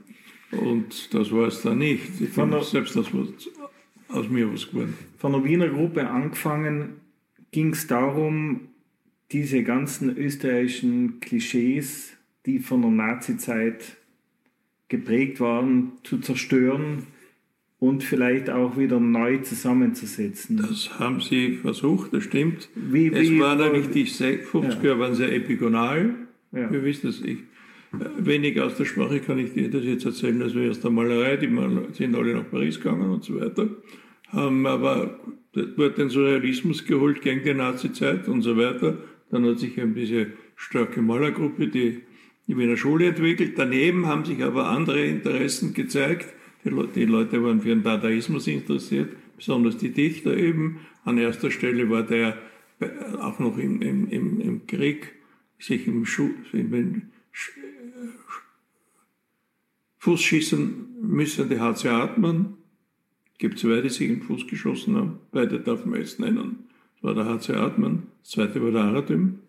[0.51, 2.19] und das war es dann nicht.
[2.19, 3.27] Ich fand selbst das, was
[4.09, 4.95] aus mir was geworden.
[5.17, 7.01] Von der Wiener Gruppe angefangen
[7.51, 8.67] ging es darum,
[9.31, 13.97] diese ganzen österreichischen Klischees, die von der Nazizeit
[14.91, 17.07] geprägt waren, zu zerstören
[17.79, 20.57] und vielleicht auch wieder neu zusammenzusetzen.
[20.57, 22.69] Das haben sie versucht, das stimmt.
[22.75, 24.99] Wie, es wie, war nämlich die 50er ja.
[24.99, 26.13] waren sehr epigonal.
[26.51, 26.71] Ja.
[26.71, 27.21] Wir wissen das.
[27.21, 27.39] Ich,
[28.19, 31.49] wenig aus der Sprache kann ich dir das jetzt erzählen, also aus der Malerei, die
[31.93, 33.67] sind alle nach Paris gegangen und so weiter
[34.31, 35.19] haben aber
[35.53, 38.97] dort den Surrealismus geholt gegen die Nazi-Zeit und so weiter.
[39.29, 42.01] Dann hat sich eben diese starke Malergruppe, die,
[42.47, 43.53] die Wiener Schule entwickelt.
[43.57, 46.33] Daneben haben sich aber andere Interessen gezeigt.
[46.63, 50.81] Die, Leute, die Leute waren für den Dadaismus interessiert, besonders die Dichter eben.
[51.05, 52.37] An erster Stelle war der
[53.19, 55.13] auch noch im, im, im, im Krieg
[55.59, 57.03] sich im Schu im
[59.99, 61.89] Fuß schießen müssen, der H.C.
[61.89, 62.57] Hartmann,
[63.37, 65.19] gibt zwei, die sich in den Fuß geschossen haben.
[65.31, 66.67] Beide darf man jetzt nennen.
[66.95, 67.55] Das war der H.C.
[67.55, 69.39] Hartmann, das zweite war der Aratym.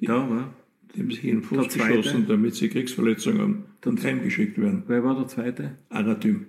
[0.00, 0.54] Die, ja, ja.
[0.94, 4.82] Die haben sich in den Fuß geschossen, damit sie Kriegsverletzungen haben und heimgeschickt werden.
[4.86, 5.78] Wer war der zweite?
[5.88, 6.46] Aratym.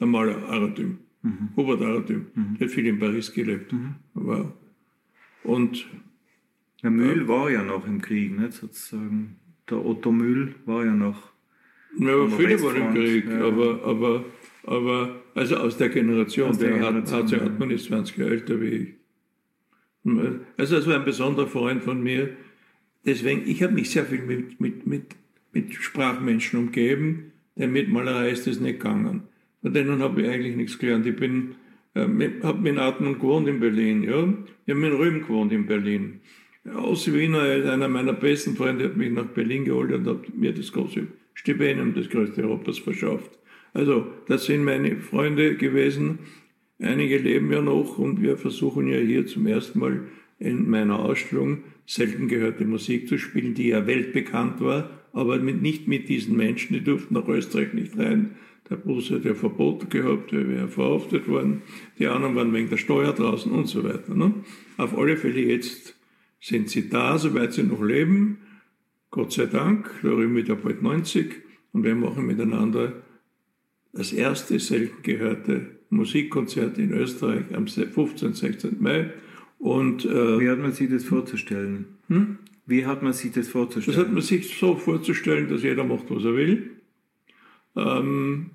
[0.00, 0.98] Der Maler Aratym.
[1.22, 1.50] Mhm.
[1.56, 2.26] Hubert Aratym.
[2.34, 2.56] Mhm.
[2.58, 3.72] Der hat viel in Paris gelebt.
[3.72, 3.94] Mhm.
[4.14, 4.52] Wow.
[5.42, 5.86] Und
[6.82, 9.36] der Mühl äh, war ja noch im Krieg, nicht sozusagen.
[9.68, 11.30] Der Otto Mühl war ja noch.
[11.98, 13.46] Ja, viele waren im Krieg, ja.
[13.46, 14.24] aber, aber
[14.66, 18.30] Aber, also aus der Generation, aus der, der Generation, hat, hat, Hartmann ist 20 Jahre
[18.30, 18.94] älter wie ich.
[20.56, 22.36] Also das war ein besonderer Freund von mir.
[23.06, 25.16] Deswegen, ich habe mich sehr viel mit, mit, mit,
[25.52, 29.24] mit Sprachmenschen umgeben, denn mit Malerei ist das nicht gegangen.
[29.62, 31.06] Von denen habe ich eigentlich nichts gelernt.
[31.06, 31.54] Ich bin,
[31.94, 32.06] äh,
[32.42, 34.28] habe mit Atmen gewohnt in Berlin, ja.
[34.66, 36.20] Ich habe mit Rühm gewohnt in Berlin.
[36.74, 40.72] Aus Wiener, einer meiner besten Freunde hat mich nach Berlin geholt und hat mir das
[40.72, 43.38] große Stipendium des größten Europas verschafft.
[43.74, 46.20] Also, das sind meine Freunde gewesen.
[46.78, 50.00] Einige leben ja noch und wir versuchen ja hier zum ersten Mal
[50.38, 55.86] in meiner Ausstellung selten gehörte Musik zu spielen, die ja weltbekannt war, aber mit, nicht
[55.86, 58.36] mit diesen Menschen, die durften nach Österreich nicht rein.
[58.70, 61.62] Der Bruce hat ja Verbot gehabt, der wäre verhaftet worden,
[61.98, 64.14] die anderen waren wegen der Steuer draußen und so weiter.
[64.14, 64.34] Ne?
[64.78, 65.98] Auf alle Fälle jetzt
[66.40, 68.38] sind sie da, soweit sie noch leben.
[69.10, 71.30] Gott sei Dank, da Rühm wird ja bald 90
[71.72, 73.04] und wir machen miteinander
[73.94, 78.34] das erste selten gehörte Musikkonzert in Österreich am 15.
[78.34, 78.76] 16.
[78.80, 79.12] Mai.
[79.64, 81.86] Und, äh, Wie hat man sich das vorzustellen?
[82.08, 82.36] Hm?
[82.66, 83.96] Wie hat man sich das vorzustellen?
[83.96, 86.72] Das hat man sich so vorzustellen, dass jeder macht, was er will.
[87.74, 88.50] Ähm,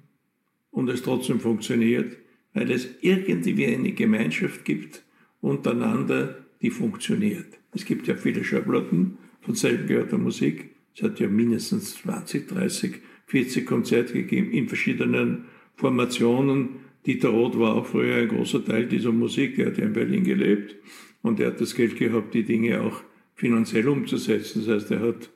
[0.69, 2.15] und es trotzdem funktioniert,
[2.53, 5.03] weil es irgendwie eine Gemeinschaft gibt
[5.41, 7.57] untereinander, die funktioniert.
[7.73, 10.75] Es gibt ja viele Schallplatten von selten gehörter Musik.
[10.95, 15.45] Es hat ja mindestens 20, 30, 40 Konzerte gegeben in verschiedenen
[15.75, 16.81] Formationen.
[17.05, 19.57] Dieter Roth war auch früher ein großer Teil dieser Musik.
[19.57, 20.75] Er hat ja in Berlin gelebt
[21.21, 23.01] und er hat das Geld gehabt, die Dinge auch
[23.35, 24.63] finanziell umzusetzen.
[24.65, 25.29] Das heißt, er hat,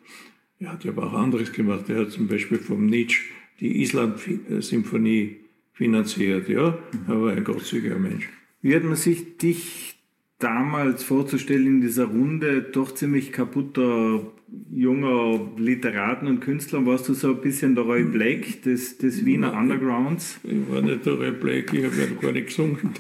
[0.60, 1.90] er hat ja auch anderes gemacht.
[1.90, 3.22] Er hat zum Beispiel vom Nietzsche
[3.60, 5.38] die Island-Symphonie
[5.74, 6.50] finanziert.
[6.50, 8.30] Ja, er war ein großzügiger Mensch.
[8.62, 9.96] Wie hat man sich dich
[10.40, 14.32] damals vorzustellen in dieser Runde doch ziemlich kaputter
[14.72, 16.86] junger Literaten und Künstlern?
[16.86, 20.40] Warst du so ein bisschen der Roy Black des, des Wiener Undergrounds?
[20.44, 22.92] Ich war nicht der Roy Black, ich habe ja gar nicht gesungen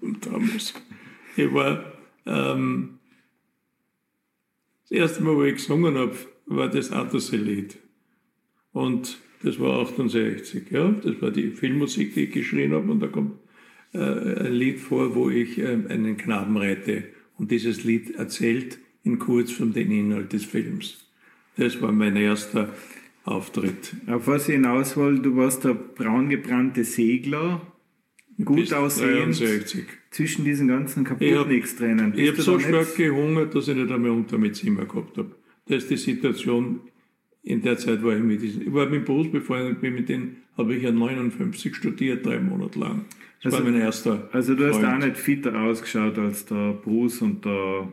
[0.20, 0.74] damals.
[1.36, 1.92] Ich war,
[2.26, 2.98] ähm,
[4.88, 6.14] das erste Mal, wo ich gesungen habe,
[6.46, 7.76] war das Attersee-Lied.
[8.72, 10.90] Und das war 68, ja.
[10.90, 12.90] Das war die Filmmusik, die ich geschrien habe.
[12.90, 13.32] Und da kommt
[13.92, 17.04] äh, ein Lied vor, wo ich äh, einen Knaben rette.
[17.36, 20.98] Und dieses Lied erzählt in kurz von den Inhalt des Films.
[21.56, 22.74] Das war mein erster
[23.24, 23.94] Auftritt.
[24.08, 27.60] Auf was ich hinaus wollte, du warst der braungebrannte Segler,
[28.44, 29.84] gut aussehend, 63.
[30.10, 32.12] zwischen diesen ganzen Kaputniks-Tränen.
[32.16, 35.30] Ich habe hab so stark gehungert, dass ich nicht einmal unter mit Zimmer gehabt habe.
[35.66, 36.80] Das ist die Situation,
[37.42, 40.74] in der Zeit war ich mit diesen, ich war mit Bruce befreundet, mit denen habe
[40.74, 43.04] ich ja 59 studiert, drei Monate lang.
[43.42, 45.02] Das also, war mein erster Also du hast Freund.
[45.02, 47.88] auch nicht fitter ausgeschaut als der Bruce und der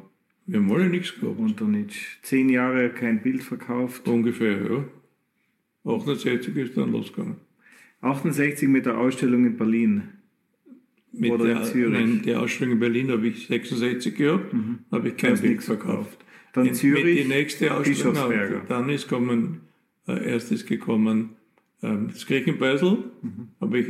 [0.46, 1.40] wir haben alle nichts gehabt.
[1.40, 4.08] Und dann nicht zehn Jahre kein Bild verkauft.
[4.08, 4.62] Ungefähr,
[5.86, 5.92] ja.
[5.92, 7.38] 68 ist dann losgegangen.
[8.02, 10.04] 68 mit der Ausstellung in Berlin.
[11.12, 11.94] Mit Oder der, in Zürich?
[11.94, 14.80] Nein, die Ausstellung in Berlin habe ich 66 gehabt, mhm.
[14.92, 16.18] habe ich kein Bild verkauft.
[16.54, 19.62] Dann in, Zürich, mit die nächste Ausstellung, dann ist kommen,
[20.08, 21.30] äh, erstes gekommen,
[21.82, 23.50] ähm, das Kirchenbeisel, mhm.
[23.62, 23.88] habe ich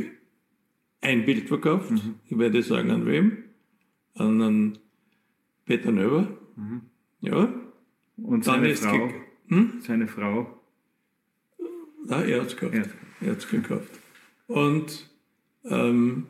[1.00, 1.90] ein Bild verkauft.
[1.90, 2.14] Mhm.
[2.28, 3.38] Ich werde sagen, an wem.
[4.14, 4.78] An einen
[5.64, 6.28] Peter Nöber.
[6.56, 6.82] Mhm.
[7.20, 7.52] Ja.
[8.16, 9.10] Und seine Frau?
[9.48, 9.72] Hm?
[9.80, 10.60] Seine Frau?
[12.06, 12.90] Nein, er hat es gekauft.
[13.20, 14.00] Er hat es gekauft.
[14.46, 15.10] Und
[15.64, 16.26] ähm,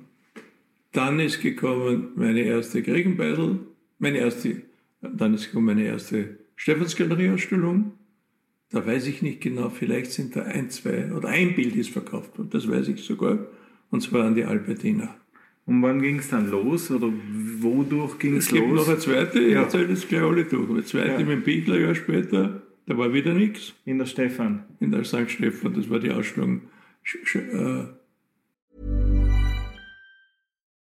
[0.92, 3.60] dann ist gekommen meine erste Kriegenbeidel,
[3.98, 4.62] meine erste,
[5.00, 7.92] dann ist gekommen meine erste Stephansgalerie-Ausstellung.
[8.70, 12.38] Da weiß ich nicht genau, vielleicht sind da ein, zwei oder ein Bild ist verkauft
[12.38, 13.38] worden, das weiß ich sogar,
[13.90, 15.14] und zwar an die Albertina.
[15.66, 17.10] Und wann ging es dann los oder
[17.60, 18.60] wodurch ging es los?
[18.60, 19.62] Es gibt noch eine zweite, ich ja.
[19.62, 20.68] erzähle das gleich alle durch.
[20.68, 21.18] Eine zweite ja.
[21.18, 23.74] mit dem Bigler Jahr später, da war wieder nichts.
[23.86, 24.64] In der Stefan.
[24.80, 25.30] In der St.
[25.30, 26.62] Stefan, das war die Ausstellung.
[27.34, 27.84] Äh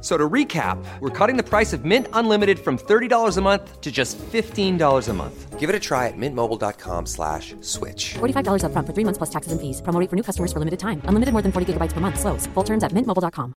[0.00, 3.90] So to recap, we're cutting the price of Mint Unlimited from $30 a month to
[3.90, 5.58] just $15 a month.
[5.58, 8.14] Give it a try at mintmobile.com slash switch.
[8.20, 9.82] $45 up front for three months plus taxes and fees.
[9.82, 11.02] Promo for new customers for limited time.
[11.06, 12.20] Unlimited more than 40 gigabytes per month.
[12.20, 12.46] Slows.
[12.54, 13.54] Full terms at mintmobile.com.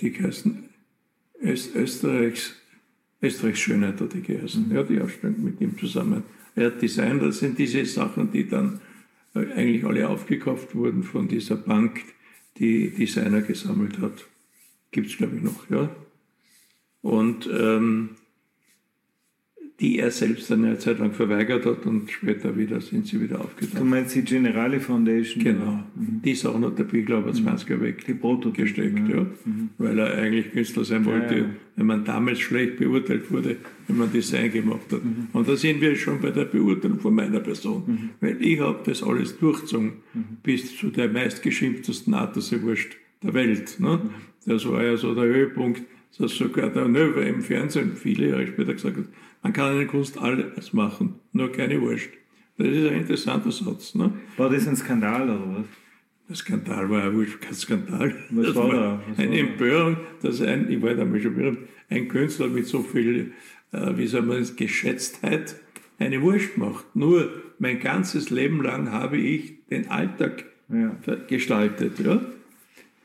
[0.00, 0.70] Die geheißen
[1.40, 2.54] Österreichs,
[3.22, 4.72] Österreichs Schönheit hat die geheißen.
[4.74, 6.24] Ja, die Ausstellung mit ihm zusammen.
[6.54, 8.80] Er hat designt, das sind diese Sachen, die dann
[9.36, 12.02] eigentlich alle aufgekauft wurden von dieser Bank,
[12.58, 14.26] die Designer gesammelt hat.
[14.90, 15.94] Gibt es, glaube ich, noch, ja.
[17.02, 18.16] Und ähm,
[19.78, 23.78] die er selbst eine Zeit lang verweigert hat und später wieder sind sie wieder aufgetaucht.
[23.78, 25.44] Du meinst die Generale Foundation?
[25.44, 25.84] Genau.
[25.94, 26.22] Mhm.
[26.24, 29.16] Die ist auch noch der Bigler aber 20er weg die Proto gesteckt, ja.
[29.16, 29.26] ja.
[29.44, 29.68] Mhm.
[29.76, 31.50] Weil er eigentlich Künstler sein wollte, ja, ja.
[31.76, 35.04] wenn man damals schlecht beurteilt wurde, wenn man Design gemacht hat.
[35.04, 35.26] Mhm.
[35.34, 37.82] Und da sind wir schon bei der Beurteilung von meiner Person.
[37.86, 38.10] Mhm.
[38.22, 40.24] Weil ich habe das alles durchgezogen mhm.
[40.42, 42.88] bis zu der meistgeschimpftesten Atterse-Wurst
[43.22, 43.78] der Welt.
[43.78, 44.00] Ne?
[44.02, 44.50] Mhm.
[44.50, 45.82] Das war ja so der Höhepunkt,
[46.18, 49.04] dass sogar der Növer im Fernsehen viele Jahre später gesagt hat,
[49.42, 52.08] man kann in der Kunst alles machen, nur keine Wurst.
[52.58, 53.94] Das ist ein interessanter Satz.
[53.94, 54.12] Ne?
[54.36, 55.66] War das ein Skandal oder was?
[56.28, 58.14] Der Skandal war ja kein Skandal.
[58.30, 59.22] Was das war, war da?
[59.22, 63.32] eine Empörung, dass ein, ich war damals schon berühmt, ein Künstler mit so viel,
[63.72, 65.56] äh, wie soll man das, Geschätztheit
[65.98, 66.96] eine Wurst macht.
[66.96, 70.96] Nur mein ganzes Leben lang habe ich den Alltag ja.
[71.28, 71.98] gestaltet.
[72.00, 72.20] Ja?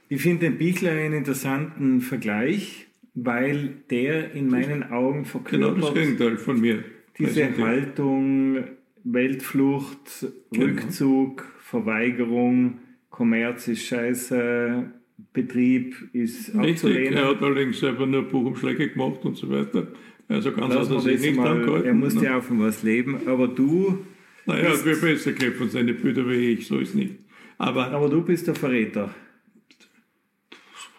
[0.10, 5.94] Ich finde den Bichler einen interessanten Vergleich, weil der in meinen Augen verkörpert genau das
[5.94, 6.84] Gegenteil von mir.
[7.18, 8.64] Diese Haltung,
[9.04, 10.66] Weltflucht, genau.
[10.66, 14.92] Rückzug, Verweigerung, Kommerz ist scheiße,
[15.34, 19.88] Betrieb ist Richtig, er hat allerdings selber nur Buchumschläge gemacht und so weiter.
[20.28, 21.88] Also ganz Lass er sich nicht mal, gehalten.
[21.88, 24.00] Er musste ja von was leben, aber du...
[24.46, 27.16] Naja, er hat mir besser gelebt von seinen Brüdern wie ich, so ist nicht.
[27.58, 29.14] Aber, aber du bist der Verräter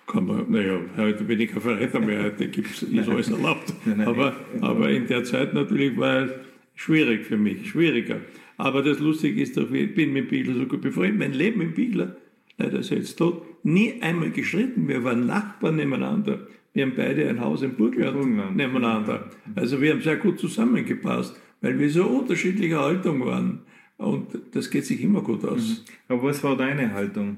[0.07, 3.73] kann man, naja, heute bin ich kein Verräter mehr, heute gibt's, ist alles erlaubt.
[4.05, 6.31] aber, aber in der Zeit natürlich war es
[6.75, 8.21] schwierig für mich, schwieriger.
[8.57, 11.19] Aber das Lustige ist doch, ich bin mit Bigler so gut befreundet.
[11.19, 12.17] Mein Leben mit Bigler,
[12.59, 14.89] leider ist er jetzt tot, nie einmal gestritten.
[14.89, 16.47] Wir waren Nachbarn nebeneinander.
[16.73, 19.31] Wir haben beide ein Haus in Burgland nebeneinander.
[19.55, 23.61] Also wir haben sehr gut zusammengepasst, weil wir so unterschiedlicher Haltung waren.
[23.99, 25.85] Und das geht sich immer gut aus.
[26.09, 26.15] Mhm.
[26.15, 27.37] Aber was war deine Haltung?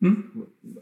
[0.00, 0.24] Hm?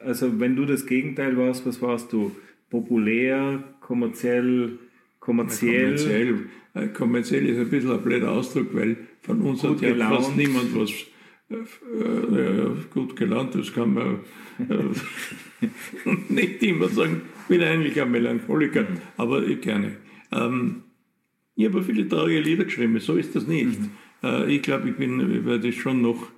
[0.01, 2.33] Also wenn du das Gegenteil warst, was warst du?
[2.71, 4.79] Populär, kommerziell,
[5.21, 5.97] kommerziell?
[5.97, 6.39] kommerziell,
[6.75, 10.17] äh, kommerziell ist ein bisschen ein blöder Ausdruck, weil von uns gut hat ja gelaunt.
[10.17, 10.91] fast niemand was
[11.51, 14.21] äh, äh, gut gelernt, das kann man
[14.69, 15.69] äh,
[16.29, 17.23] nicht immer sagen.
[17.43, 19.97] Ich bin eigentlich ein Melancholiker, aber ich gerne.
[20.31, 20.83] Ähm,
[21.57, 23.81] ich habe viele traurige Lieder geschrieben, so ist das nicht.
[23.81, 23.91] Mhm.
[24.23, 26.31] Äh, ich glaube, ich bin, ich werde das schon noch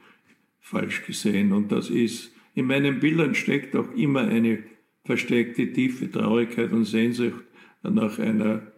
[0.61, 4.59] falsch gesehen und das ist, in meinen Bildern steckt auch immer eine
[5.05, 7.42] versteckte tiefe Traurigkeit und Sehnsucht
[7.83, 8.70] nach einer,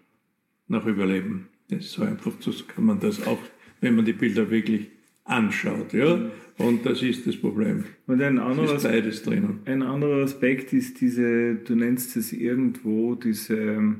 [0.68, 1.48] nach Überleben.
[1.68, 3.40] Das ist so einfach, so kann man das auch,
[3.80, 4.86] wenn man die Bilder wirklich
[5.24, 6.30] anschaut, ja.
[6.58, 7.84] Und das ist das Problem.
[8.06, 9.60] Und ein anderer, ist beides drinnen.
[9.64, 13.96] Ein anderer Aspekt ist diese, du nennst es irgendwo, diese,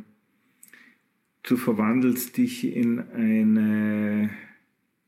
[1.42, 4.30] du verwandelst dich in eine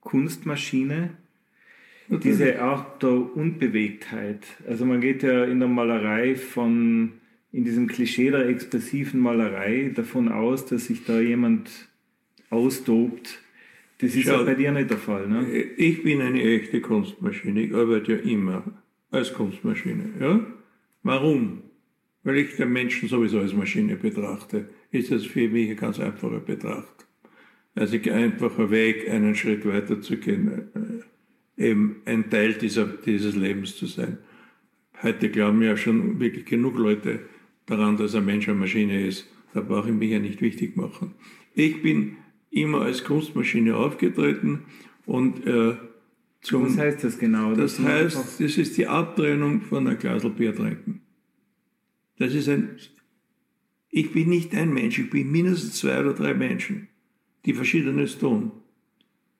[0.00, 1.10] Kunstmaschine,
[2.08, 4.46] diese Art der Unbewegtheit.
[4.68, 7.12] Also man geht ja in der Malerei von,
[7.52, 11.70] in diesem Klischee der expressiven Malerei davon aus, dass sich da jemand
[12.50, 13.40] austobt.
[13.98, 15.28] Das ist Schau, ja bei dir nicht der Fall.
[15.28, 15.50] Ne?
[15.76, 17.62] Ich bin eine echte Kunstmaschine.
[17.62, 18.64] Ich arbeite ja immer
[19.10, 20.10] als Kunstmaschine.
[20.20, 20.40] Ja?
[21.02, 21.62] Warum?
[22.22, 26.40] Weil ich den Menschen sowieso als Maschine betrachte, ist das für mich ein ganz einfacher
[26.40, 27.06] Betracht.
[27.74, 31.02] Also ein einfacher Weg, einen Schritt weiter zu gehen
[31.56, 34.18] eben ein Teil dieser, dieses Lebens zu sein.
[35.02, 37.20] Heute glauben ja schon wirklich genug Leute
[37.66, 39.28] daran, dass ein Mensch eine Maschine ist.
[39.52, 41.14] Da brauche ich mich ja nicht wichtig machen.
[41.54, 42.16] Ich bin
[42.50, 44.62] immer als Kunstmaschine aufgetreten
[45.06, 45.76] und äh,
[46.40, 47.54] zum, Was heißt das genau?
[47.54, 51.00] Das, das heißt, das ist die Abtrennung von einem Glas Bier trinken.
[52.18, 52.76] Das ist ein,
[53.90, 56.88] ich bin nicht ein Mensch, ich bin mindestens zwei oder drei Menschen,
[57.46, 58.52] die Verschiedenes tun.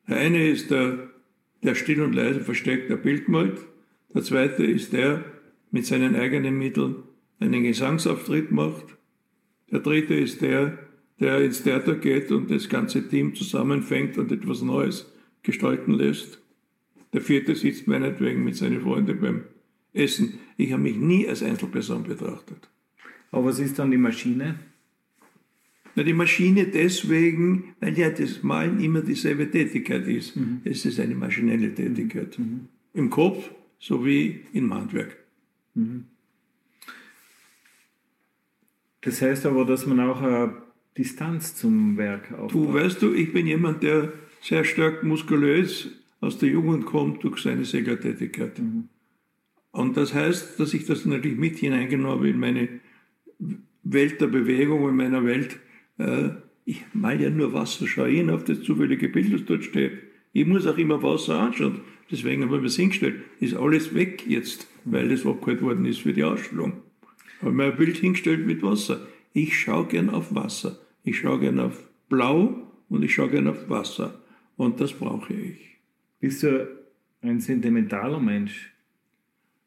[0.08, 1.10] Der eine ist der
[1.64, 3.58] der still und leise versteckt ein Bild malt.
[4.14, 5.24] Der zweite ist der,
[5.70, 6.96] mit seinen eigenen Mitteln
[7.40, 8.84] einen Gesangsauftritt macht.
[9.72, 10.78] Der dritte ist der,
[11.18, 16.40] der ins Theater geht und das ganze Team zusammenfängt und etwas Neues gestalten lässt.
[17.12, 19.44] Der vierte sitzt meinetwegen mit seinen Freunden beim
[19.92, 20.38] Essen.
[20.56, 22.68] Ich habe mich nie als Einzelperson betrachtet.
[23.30, 24.58] Aber was ist dann die Maschine?
[25.96, 30.36] Na, die Maschine deswegen, weil ja das Malen immer dieselbe Tätigkeit ist.
[30.36, 30.60] Mhm.
[30.64, 32.38] Es ist eine maschinelle Tätigkeit.
[32.38, 32.68] Mhm.
[32.94, 35.16] Im Kopf sowie im Handwerk.
[35.74, 36.06] Mhm.
[39.02, 40.54] Das heißt aber, dass man auch eine
[40.96, 42.52] Distanz zum Werk aufbaut.
[42.52, 45.90] Du weißt du, ich bin jemand, der sehr stark muskulös
[46.20, 48.58] aus der Jugend kommt durch seine Seglertätigkeit.
[48.58, 48.88] Mhm.
[49.72, 52.68] Und das heißt, dass ich das natürlich mit hineingenommen habe in meine
[53.82, 55.58] Welt der Bewegung, in meiner Welt
[55.98, 56.30] äh,
[56.64, 59.92] ich mal ja nur Wasser, schau hin auf das zufällige Bild, das dort steht.
[60.32, 61.80] Ich muss auch immer Wasser anschauen.
[62.10, 63.22] Deswegen haben wir es hingestellt.
[63.40, 66.82] Ist alles weg jetzt, weil das abgeholt worden ist für die Ausstellung.
[67.40, 69.06] Haben wir ein Bild hingestellt mit Wasser.
[69.32, 70.78] Ich schaue gern auf Wasser.
[71.02, 74.20] Ich schaue gern auf Blau und ich schaue gerne auf Wasser.
[74.56, 75.78] Und das brauche ich.
[76.20, 76.68] Bist du
[77.22, 78.72] ein sentimentaler Mensch?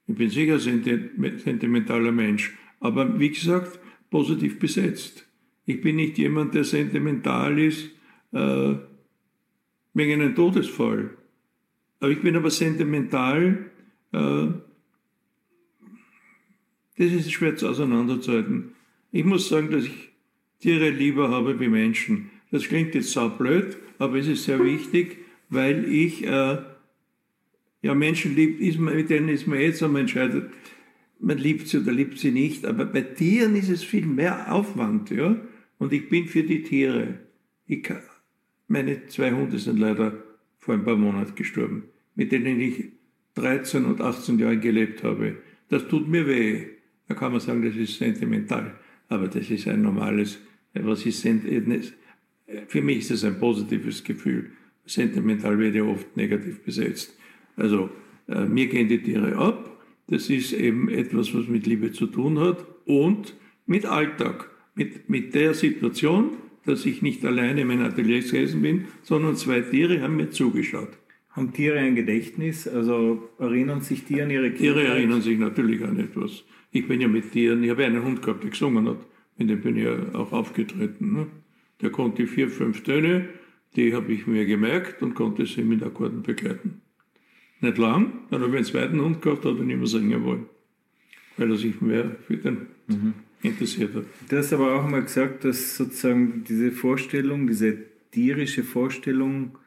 [0.08, 2.56] Ich bin sicher ein sentimentaler Mensch.
[2.80, 5.27] Aber wie gesagt, positiv besetzt.
[5.68, 7.90] Ich bin nicht jemand, der sentimental ist
[8.32, 8.76] äh,
[9.94, 11.10] wegen einem Todesfall.
[12.00, 13.66] Aber ich bin aber sentimental,
[14.14, 14.48] äh,
[16.98, 18.76] das ist schwer zu auseinanderzuhalten.
[19.12, 20.10] Ich muss sagen, dass ich
[20.60, 22.32] Tiere lieber habe wie Menschen.
[22.50, 25.18] Das klingt jetzt so blöd, aber es ist sehr wichtig,
[25.50, 26.60] weil ich äh,
[27.82, 30.50] ja Menschen liebt, mit denen ist man jetzt am entscheidet,
[31.20, 35.10] man liebt sie oder liebt sie nicht, aber bei Tieren ist es viel mehr Aufwand,
[35.10, 35.36] ja.
[35.80, 37.20] Und ich bin für die Tiere.
[37.84, 38.02] Kann,
[38.68, 40.24] meine zwei Hunde sind leider
[40.58, 41.84] vor ein paar Monaten gestorben,
[42.16, 42.86] mit denen ich
[43.36, 45.38] 13 und 18 Jahre gelebt habe.
[45.70, 46.66] Das tut mir weh.
[47.08, 48.76] Da kann man sagen, das ist sentimental.
[49.10, 50.40] Aber das ist ein normales,
[50.74, 51.26] was ist
[52.68, 54.52] für mich ist das ein positives Gefühl.
[54.86, 57.18] Sentimental wird ja oft negativ besetzt.
[57.56, 57.90] Also
[58.28, 59.82] äh, mir gehen die Tiere ab.
[60.08, 65.36] Das ist eben etwas, was mit Liebe zu tun hat und mit Alltag, mit, mit
[65.36, 70.18] der Situation, dass ich nicht alleine in meinem Atelier gesessen bin, sondern zwei Tiere haben
[70.18, 70.90] mir zugeschaut.
[71.32, 72.68] Haben Tiere ein Gedächtnis?
[72.68, 74.76] Also erinnern sich Tiere an ihre Kindheit?
[74.76, 76.44] Tiere erinnern sich natürlich an etwas.
[76.72, 78.98] Ich bin ja mit Tieren, ich habe einen Hund gehabt, der gesungen hat.
[79.38, 81.14] Mit dem bin ich ja auch aufgetreten.
[81.14, 81.28] Ne?
[81.82, 83.30] Der konnte vier, fünf Töne,
[83.76, 86.82] die habe ich mir gemerkt und konnte sie mit Akkorden begleiten.
[87.62, 90.46] Nicht lang, dann habe ich einen zweiten Hund gehabt, hat er nicht mehr singen wollen,
[91.38, 93.14] weil er sich mehr für den mhm.
[93.48, 94.06] Interessiert hat.
[94.30, 97.78] Du hast aber auch mal gesagt, dass sozusagen diese Vorstellung, diese
[98.12, 99.58] tierische Vorstellung,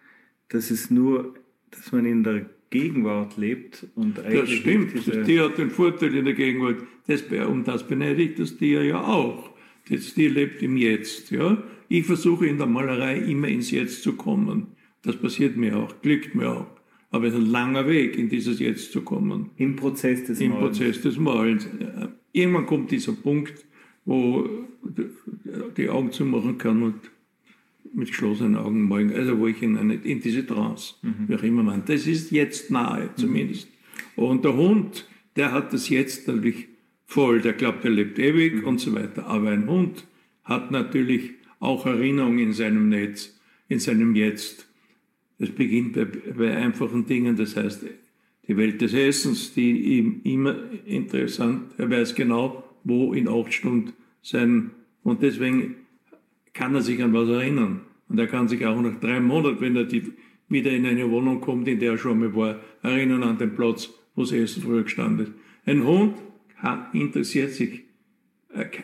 [0.48, 1.34] dass es nur,
[1.70, 4.40] dass man in der Gegenwart lebt und eigentlich.
[4.40, 6.82] Das stimmt, das Tier hat den Vorteil in der Gegenwart.
[7.06, 9.50] Das, um das beneide ich das Tier ja auch.
[9.88, 11.30] Das Tier lebt im Jetzt.
[11.32, 11.62] Ja?
[11.88, 14.68] Ich versuche in der Malerei immer ins Jetzt zu kommen.
[15.02, 16.66] Das passiert mir auch, glückt mir auch.
[17.10, 19.50] Aber es ist ein langer Weg, in dieses Jetzt zu kommen.
[19.56, 20.78] Im Prozess des Im Malens.
[20.78, 21.68] Im Prozess des Malens.
[22.32, 23.66] Irgendwann kommt dieser Punkt,
[24.10, 24.44] wo
[25.76, 26.96] die Augen zumachen kann und
[27.94, 29.14] mit geschlossenen Augen malen.
[29.14, 31.28] Also wo ich in, eine, in diese Trance, mhm.
[31.28, 31.84] wie auch immer man.
[31.86, 33.68] Das ist jetzt nahe zumindest.
[34.16, 34.24] Mhm.
[34.24, 35.06] Und der Hund,
[35.36, 36.66] der hat das jetzt natürlich
[37.06, 37.40] voll.
[37.40, 38.64] Der glaubt, er lebt ewig mhm.
[38.64, 39.28] und so weiter.
[39.28, 40.08] Aber ein Hund
[40.42, 41.30] hat natürlich
[41.60, 43.38] auch Erinnerung in seinem Netz,
[43.68, 44.66] in seinem Jetzt.
[45.38, 47.86] Das beginnt bei, bei einfachen Dingen, das heißt,
[48.48, 53.92] die Welt des Essens, die ihm immer interessant, er weiß genau, wo in acht Stunden
[54.22, 54.70] sein,
[55.02, 55.76] und deswegen
[56.52, 57.80] kann er sich an was erinnern.
[58.08, 60.12] Und er kann sich auch nach drei Monaten, wenn er die,
[60.48, 63.88] wieder in eine Wohnung kommt, in der er schon mal war, erinnern an den Platz,
[64.14, 65.32] wo das Essen früher gestanden ist.
[65.64, 66.16] Ein Hund
[66.92, 67.84] interessiert sich,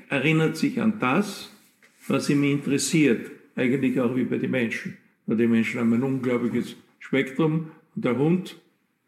[0.09, 1.53] erinnert sich an das,
[2.07, 4.97] was ihn interessiert, eigentlich auch wie bei den Menschen.
[5.27, 8.61] Weil die Menschen haben ein unglaubliches Spektrum und der Hund,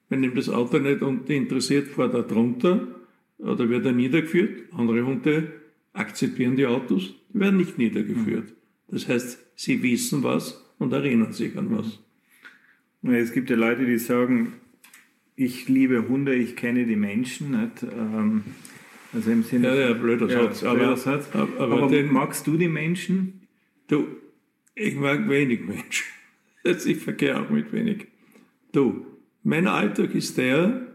[0.09, 1.01] wenn ihm das Auto nicht
[1.31, 2.89] interessiert, fährt er drunter
[3.39, 4.72] oder wird er niedergeführt.
[4.72, 5.53] Andere Hunde
[5.99, 8.55] akzeptieren die Autos, die werden nicht niedergeführt.
[8.88, 12.01] Das heißt, sie wissen was und erinnern sich an was.
[13.03, 14.55] Es gibt ja Leute, die sagen,
[15.36, 17.51] ich liebe Hunde, ich kenne die Menschen.
[17.53, 17.82] Nicht?
[17.82, 18.42] Ähm,
[19.12, 19.68] also im Sinne.
[19.68, 20.62] Ja, ja, blöder Satz.
[20.62, 21.28] Ja, blöder Satz.
[21.32, 23.42] Aber, aber, aber den, magst du die Menschen?
[23.86, 24.07] Du,
[24.74, 26.07] ich mag wenig Menschen.
[26.64, 28.09] Ich verkehre auch mit wenig.
[28.72, 29.07] Du,
[29.42, 30.86] mein Alltag ist der,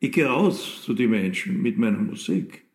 [0.00, 2.65] ich gehe raus zu den Menschen mit meiner Musik.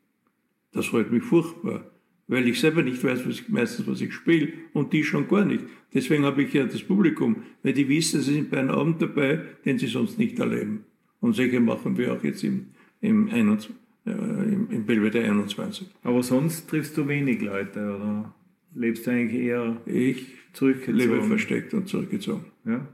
[0.74, 1.92] Das freut mich furchtbar,
[2.28, 5.46] weil ich selber nicht weiß, was ich, meistens, was ich spiele und die schon gar
[5.46, 5.66] nicht.
[5.94, 9.42] Deswegen habe ich ja das Publikum, weil die wissen, sie sind bei einem Abend dabei,
[9.66, 10.86] den sie sonst nicht erleben.
[11.20, 12.68] Und solche machen wir auch jetzt im,
[13.02, 15.88] im, 21, äh, im, im Belvedere 21.
[16.04, 18.34] Aber sonst triffst du wenig Leute, oder?
[18.76, 20.98] lebst du eigentlich eher ich zurückgezogen?
[20.98, 22.46] lebe versteckt und zurückgezogen.
[22.66, 22.88] Ja.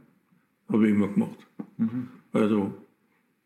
[0.69, 1.47] Habe ich immer gemacht.
[1.77, 2.07] Mhm.
[2.33, 2.73] Also,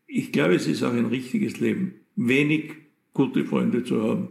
[0.07, 2.73] ich glaube, es ist auch ein richtiges Leben, wenig
[3.13, 4.29] gute Freunde zu haben.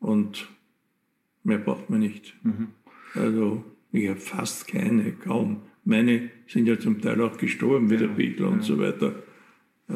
[0.00, 0.48] Und
[1.44, 2.34] mehr braucht man nicht.
[2.42, 2.68] Mhm.
[3.14, 5.62] Also, ich habe fast keine, kaum.
[5.84, 8.52] Meine sind ja zum Teil auch gestorben, wie ja, der Beatle ja.
[8.52, 9.14] und so weiter.
[9.88, 9.94] Äh,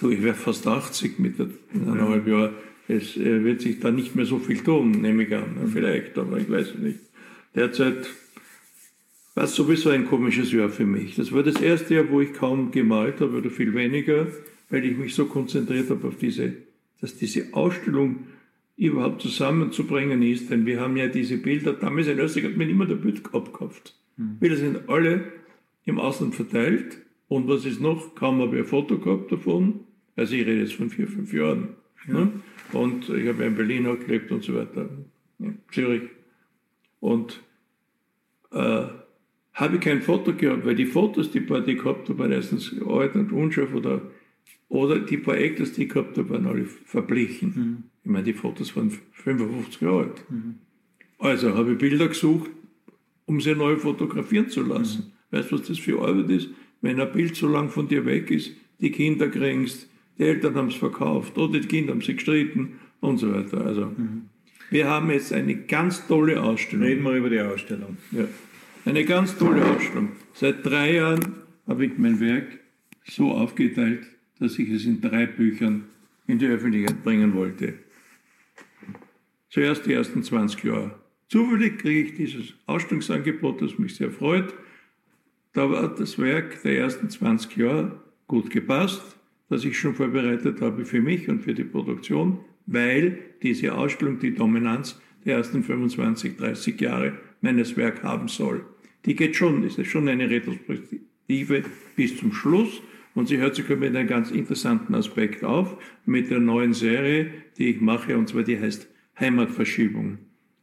[0.00, 1.36] du, ich wäre fast 80 mit
[1.74, 2.38] eineinhalb ja.
[2.38, 2.54] Jahren
[2.88, 5.70] es äh, wird sich da nicht mehr so viel tun, nehme ich an.
[5.72, 6.98] Vielleicht, aber ich weiß nicht.
[7.54, 8.08] Derzeit
[9.34, 11.14] war es sowieso ein komisches Jahr für mich.
[11.16, 14.26] Das war das erste Jahr, wo ich kaum gemalt habe oder viel weniger,
[14.72, 16.54] weil ich mich so konzentriert habe auf diese,
[17.02, 18.26] dass diese Ausstellung
[18.78, 20.50] überhaupt zusammenzubringen ist.
[20.50, 23.94] Denn wir haben ja diese Bilder, damals in Österreich hat mir immer der Bild abgekauft.
[24.16, 24.38] Mhm.
[24.40, 25.24] Bilder sind alle
[25.84, 27.02] im Ausland verteilt.
[27.28, 28.14] Und was ist noch?
[28.14, 29.80] Kaum habe ich ein Foto gehabt davon.
[30.16, 31.68] Also ich rede jetzt von vier, fünf Jahren.
[32.08, 32.14] Ja.
[32.14, 32.32] Ne?
[32.72, 34.88] Und ich habe in Berlin auch gelebt und so weiter,
[35.38, 36.04] in Zürich.
[37.00, 37.42] Und
[38.52, 38.86] äh,
[39.52, 43.14] habe ich kein Foto gehabt, weil die Fotos, die ich gehabt habe, waren erstens alt
[43.16, 44.00] und unscharf oder,
[44.72, 47.52] oder die paar Ectos, die ich gehabt habe, waren alle verblichen.
[47.54, 47.82] Mhm.
[48.04, 50.24] Ich meine, die Fotos waren 55 Jahre alt.
[50.30, 50.54] Mhm.
[51.18, 52.50] Also habe ich Bilder gesucht,
[53.26, 55.12] um sie neu fotografieren zu lassen.
[55.30, 55.36] Mhm.
[55.36, 56.48] Weißt du, was das für Arbeit ist?
[56.80, 60.68] Wenn ein Bild so lang von dir weg ist, die Kinder kriegst, die Eltern haben
[60.68, 63.66] es verkauft oder die Kinder haben sie gestritten und so weiter.
[63.66, 64.22] Also, mhm.
[64.70, 66.86] wir haben jetzt eine ganz tolle Ausstellung.
[66.86, 67.98] Reden wir über die Ausstellung.
[68.10, 68.24] Ja.
[68.86, 70.12] Eine ganz tolle Ausstellung.
[70.32, 71.34] Seit drei Jahren
[71.66, 72.46] habe ich mein Werk
[73.04, 74.06] so aufgeteilt,
[74.42, 75.84] dass ich es in drei Büchern
[76.26, 77.74] in die Öffentlichkeit bringen wollte.
[79.50, 80.98] Zuerst die ersten 20 Jahre.
[81.28, 84.52] Zufällig kriege ich dieses Ausstellungsangebot, das mich sehr freut.
[85.52, 89.16] Da war das Werk der ersten 20 Jahre gut gepasst,
[89.48, 94.34] das ich schon vorbereitet habe für mich und für die Produktion, weil diese Ausstellung die
[94.34, 97.12] Dominanz der ersten 25, 30 Jahre
[97.42, 98.64] meines Werks haben soll.
[99.04, 101.62] Die geht schon, ist schon eine Retrospektive
[101.94, 102.82] bis zum Schluss
[103.14, 107.68] und sie hört sich mit einem ganz interessanten Aspekt auf, mit der neuen Serie, die
[107.68, 108.88] ich mache, und zwar die heißt
[109.18, 110.18] Heimatverschiebung.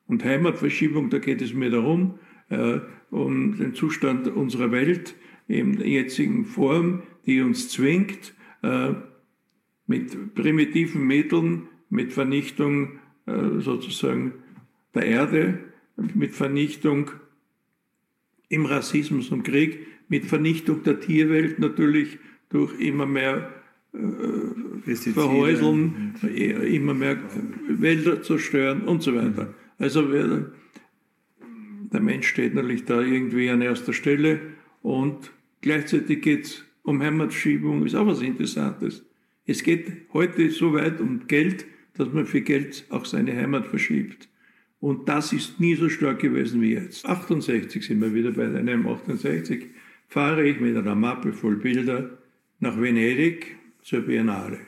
[0.08, 2.20] Und Heimatverschiebung, da geht es mir darum,
[2.50, 2.80] äh,
[3.12, 5.16] um den Zustand unserer Welt
[5.48, 8.34] in der jetzigen Form, die uns zwingt,
[8.64, 8.94] äh,
[9.88, 14.34] mit primitiven Mitteln, mit Vernichtung äh, sozusagen
[14.94, 15.60] der Erde,
[16.14, 17.12] mit Vernichtung
[18.48, 22.18] im Rassismus und Krieg, mit Vernichtung der Tierwelt natürlich
[22.50, 23.52] durch immer mehr
[23.94, 27.18] äh, Verhäuseln, immer mehr
[27.68, 29.54] Wälder zerstören und so weiter.
[29.78, 30.52] Also wir,
[31.92, 34.40] der Mensch steht natürlich da irgendwie an erster Stelle
[34.82, 35.32] und
[35.62, 39.04] gleichzeitig geht es um Heimatschiebung, ist auch was Interessantes.
[39.46, 44.30] Es geht heute so weit um Geld, dass man für Geld auch seine Heimat verschiebt.
[44.80, 47.06] Und das ist nie so stark gewesen wie jetzt.
[47.06, 49.66] 68 sind wir wieder bei einem 68.
[50.08, 52.19] Fahre ich mit einer Mappe voll Bilder
[52.60, 54.60] nach Venedig zur Biennale.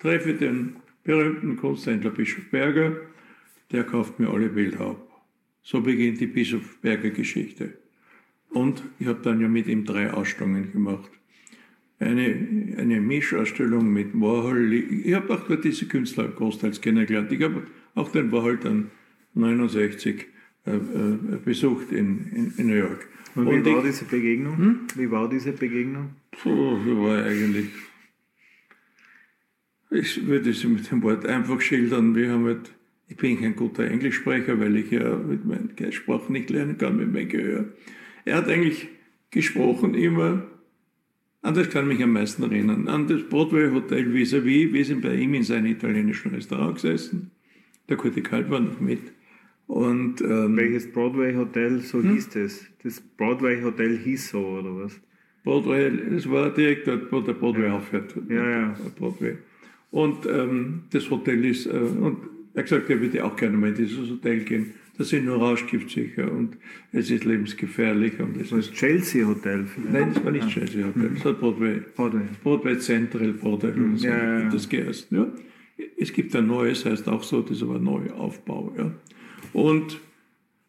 [0.00, 2.96] Treffe den berühmten Kunsthändler Bischof Berger,
[3.72, 5.22] der kauft mir alle Bilder ab.
[5.62, 7.78] So beginnt die Bischof Berger Geschichte.
[8.50, 11.10] Und ich habe dann ja mit ihm drei Ausstellungen gemacht.
[11.98, 14.72] Eine, eine Mischausstellung mit Warhol.
[14.72, 17.30] Ich habe auch dort diese Künstler großteils kennengelernt.
[17.30, 18.90] Ich habe auch den Warhol dann
[19.34, 20.26] 69
[20.66, 20.78] äh, äh,
[21.44, 23.08] besucht in, in, in, New York.
[23.34, 24.56] Und wie Und war ich, diese Begegnung?
[24.56, 24.80] Hm?
[24.96, 26.10] Wie war diese Begegnung?
[26.32, 27.68] Puh, wie war eigentlich?
[29.90, 32.14] Ich würde es mit dem Wort einfach schildern.
[32.14, 32.72] Wir haben halt,
[33.08, 37.12] ich bin kein guter Englischsprecher, weil ich ja mit meiner Sprache nicht lernen kann, mit
[37.12, 37.64] meinem Gehör.
[38.24, 38.88] Er hat eigentlich
[39.30, 40.46] gesprochen immer,
[41.42, 44.72] an das kann mich am meisten erinnern, an das Broadway Hotel vis-à-vis.
[44.72, 47.30] Wir sind bei ihm in seinem italienischen Restaurant gesessen.
[47.88, 49.00] Der Kurti Kalb war noch mit.
[49.70, 52.14] Und, ähm, Welches Broadway Hotel, so hm?
[52.14, 52.66] hieß das?
[52.82, 55.00] Das Broadway Hotel hieß so, oder was?
[55.44, 57.76] Broadway, das war direkt dort, wo der Broadway ja.
[57.76, 58.16] aufhört.
[58.28, 58.76] Ja, ja.
[58.98, 59.36] Broadway.
[59.92, 62.18] Und ähm, das Hotel ist, äh, und
[62.52, 64.74] er hat gesagt, er würde auch gerne mal in dieses Hotel gehen.
[64.98, 66.58] Das sind nur rauschgiftsicher und
[66.90, 68.18] es ist lebensgefährlich.
[68.18, 69.92] Und es das Chelsea Hotel vielleicht?
[69.92, 70.48] Nein, das war nicht ah.
[70.48, 71.80] Chelsea Hotel, das war Broadway.
[71.94, 72.22] Broadway.
[72.42, 73.70] Broadway Central Broadway.
[73.70, 73.96] Mhm.
[73.96, 75.32] So, ja, ja, das geheißen, ja.
[75.96, 78.74] Es gibt ein neues, heißt auch so, das ist aber Neuaufbau.
[78.76, 78.90] Ja.
[79.52, 80.00] Und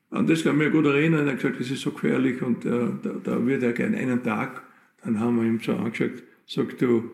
[0.10, 1.26] an das kann ich mich gut erinnern.
[1.26, 4.22] Er hat gesagt, das ist so gefährlich und äh, da, da wird er gerne einen
[4.24, 4.64] Tag.
[5.04, 7.12] Dann haben wir ihm so angeschaut, sagt du,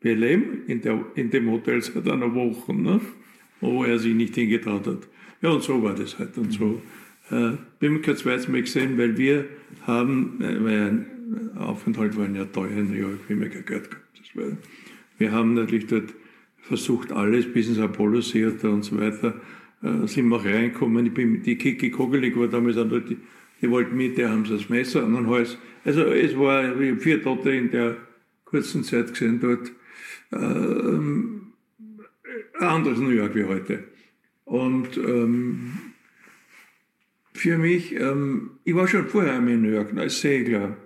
[0.00, 3.00] wir leben in, der, in dem Hotel seit einer Woche, ne?
[3.60, 5.08] wo er sich nicht hingetraut hat.
[5.42, 6.36] Ja, und so war das halt.
[6.38, 6.80] Und so
[7.30, 9.46] äh, kein zweites Mal gesehen, weil wir
[9.86, 13.96] haben, äh, weil ein Aufenthalt war ja teuer in New York, wie kein Geld gehabt.
[15.18, 16.14] Wir haben natürlich dort
[16.62, 19.40] versucht, alles bis ins Apollo Theater und so weiter
[19.84, 21.06] äh, sind wir reinkommen.
[21.06, 23.18] Ich bin, die Kiki Kogelig war damals dort, die,
[23.60, 25.58] die wollten mit, der haben sie das Messer an den Hals.
[25.84, 27.96] Also es war, vier Tote in der
[28.44, 29.72] kurzen Zeit gesehen dort.
[30.32, 31.52] Ähm,
[32.58, 33.84] anderes New York wie heute.
[34.44, 35.72] Und ähm,
[37.34, 40.76] für mich, ähm, ich war schon vorher in New York als Segler.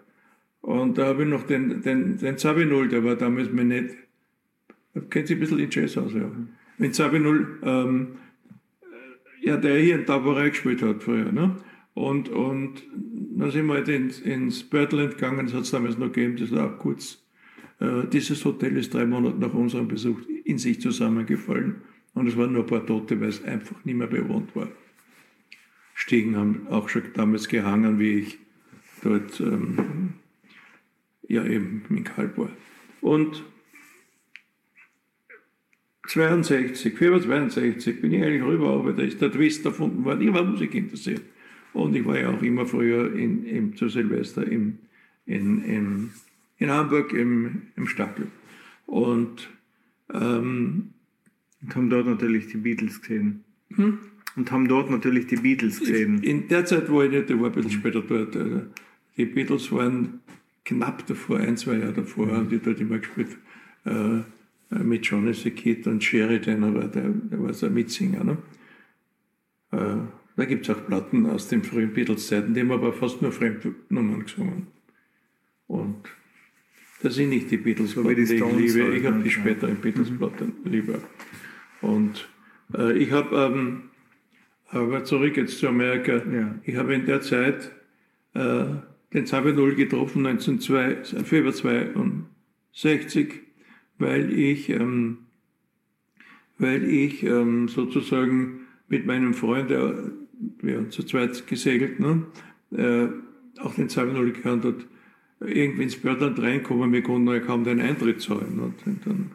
[0.60, 3.94] Und da habe ich noch den, den, den Zabinul, der war damals mir nicht,
[5.10, 6.30] kennt sich ein bisschen in Jazz aus, ja.
[6.78, 8.08] Mit Zabinul, ähm,
[9.40, 11.32] ja, der hier in Tabarei gespielt hat früher.
[11.32, 11.56] Ne?
[11.94, 12.82] Und, und
[13.36, 16.52] dann sind wir halt ins, ins Birdland gegangen, das hat es damals noch gegeben, das
[16.52, 17.24] war auch kurz.
[17.80, 21.82] Äh, dieses Hotel ist drei Monate nach unserem Besuch in sich zusammengefallen.
[22.14, 24.68] Und es waren nur ein paar Tote, weil es einfach nicht mehr bewohnt war.
[25.94, 28.38] Stiegen haben auch schon damals gehangen, wie ich
[29.02, 30.14] dort ähm,
[31.28, 32.50] ja eben mit Kalb war.
[33.00, 33.44] Und
[36.08, 40.26] 62, 462 bin ich eigentlich rüber, aber da ist der Twist erfunden worden.
[40.26, 41.22] Ich war Musik interessiert.
[41.74, 44.78] Und ich war ja auch immer früher in, in, zu Silvester im,
[45.26, 46.10] in, in,
[46.56, 48.28] in Hamburg im, im Stackel.
[48.86, 49.50] Und,
[50.12, 50.94] ähm,
[51.62, 53.44] und haben dort natürlich die Beatles gesehen.
[53.74, 53.98] Hm?
[54.34, 56.22] Und haben dort natürlich die Beatles gesehen.
[56.22, 58.34] In der Zeit war ich nicht, ich war ein bisschen später dort.
[58.34, 58.62] Also
[59.18, 60.20] die Beatles waren
[60.64, 62.32] knapp davor, ein, zwei Jahre davor, mhm.
[62.32, 63.36] haben die dort immer gespielt.
[63.84, 64.20] Äh,
[64.70, 68.24] mit Johnny the Kid und Sheridan, aber der, der war so ein Mitsinger.
[68.24, 68.38] Ne?
[69.72, 69.96] Äh,
[70.36, 74.22] da gibt es auch Platten aus den frühen Beatles-Zeiten, die haben aber fast nur Fremdnummern
[74.22, 74.68] gesungen.
[75.66, 75.96] Und
[77.02, 78.84] das sind nicht die Beatles-Platten, die, die ich liebe.
[78.84, 80.70] Halt, ich habe die späteren Beatles-Platten mhm.
[80.70, 80.98] lieber.
[81.80, 82.28] Und
[82.76, 83.82] äh, ich habe, ähm,
[84.68, 86.54] aber zurück jetzt zu Amerika, ja.
[86.62, 87.72] ich habe in der Zeit
[88.34, 88.64] äh,
[89.12, 93.40] den Zabel getroffen, 1902, Februar 62,
[93.98, 95.18] weil ich, ähm,
[96.58, 100.12] weil ich ähm, sozusagen mit meinem Freund, der,
[100.60, 102.26] wir zu zweit gesegelt, ne,
[102.72, 103.08] äh,
[103.60, 104.86] auch den Zabel gekannt hat,
[105.40, 108.56] irgendwie ins Börland reinkommen, wir konnten ja kaum den Eintritt zahlen.
[108.56, 109.30] Ne, und dann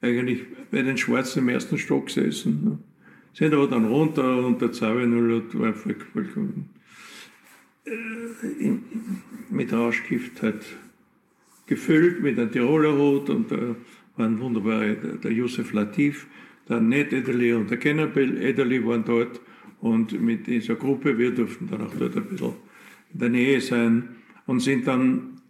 [0.00, 2.64] eigentlich bei den Schwarzen im ersten Stock gesessen.
[2.64, 2.78] Ne.
[3.32, 5.10] Sind aber dann runter und der Zabel
[5.52, 6.70] war vollkommen
[7.86, 8.72] äh,
[9.50, 10.64] mit Rauschgift halt
[11.66, 13.76] gefüllt mit einem Tiroler Hut und da
[14.16, 16.26] waren wunderbare, der, der Josef Latif,
[16.68, 19.40] der Ned Ederly und der Kennabel Ederly waren dort
[19.80, 22.54] und mit dieser Gruppe, wir durften dann auch dort ein bisschen
[23.12, 24.08] in der Nähe sein
[24.46, 25.40] und sind dann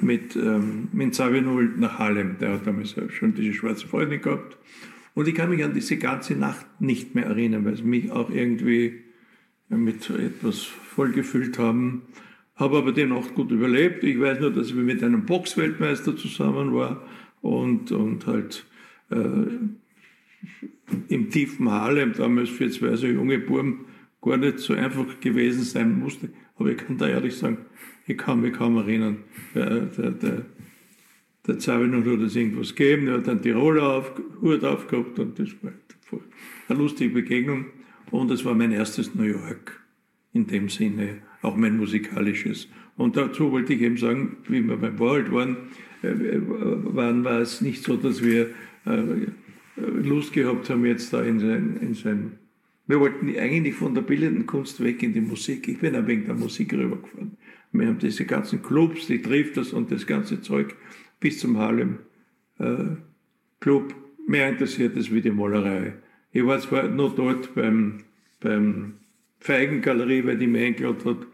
[0.00, 4.56] mit, ähm, mit Savinul nach Harlem, der hat damals schon diese schwarze Freundin gehabt
[5.14, 8.30] und ich kann mich an diese ganze Nacht nicht mehr erinnern, weil es mich auch
[8.30, 9.02] irgendwie
[9.68, 12.02] mit etwas vollgefüllt haben.
[12.62, 14.04] Habe aber die Nacht gut überlebt.
[14.04, 17.02] Ich weiß nur, dass ich mit einem Boxweltmeister zusammen war
[17.40, 18.64] und, und halt
[19.10, 19.16] äh,
[21.08, 23.86] im tiefen Harlem, damals für zwei so junge Buben,
[24.20, 26.28] gar nicht so einfach gewesen sein musste.
[26.54, 27.58] Aber ich kann da ehrlich sagen,
[28.06, 29.24] ich kann mich kaum erinnern.
[29.56, 30.46] Der, der,
[31.48, 35.72] hat es irgendwas gegeben, er hat einen Tiroler auf, Hut aufgehabt und das war
[36.68, 37.66] eine lustige Begegnung.
[38.12, 39.80] Und es war mein erstes New York
[40.32, 42.68] in dem Sinne, auch mein musikalisches.
[42.96, 45.56] Und dazu wollte ich eben sagen, wie wir beim World waren,
[46.02, 48.50] äh, waren war es nicht so, dass wir
[48.86, 49.26] äh,
[49.76, 52.32] Lust gehabt haben, jetzt da in sein, in sein
[52.86, 55.68] wir wollten eigentlich von der bildenden Kunst weg in die Musik.
[55.68, 57.36] Ich bin ein wegen der Musik rübergefahren.
[57.72, 60.74] Wir haben diese ganzen Clubs, die trifft das und das ganze Zeug
[61.20, 62.00] bis zum Harlem
[62.58, 62.96] äh,
[63.60, 63.94] Club
[64.26, 65.94] mehr interessiert als wie die Malerei.
[66.32, 68.00] Ich war zwar nur dort beim,
[68.40, 68.94] beim
[69.38, 71.26] Feigengalerie, weil die mir eingeladen hat.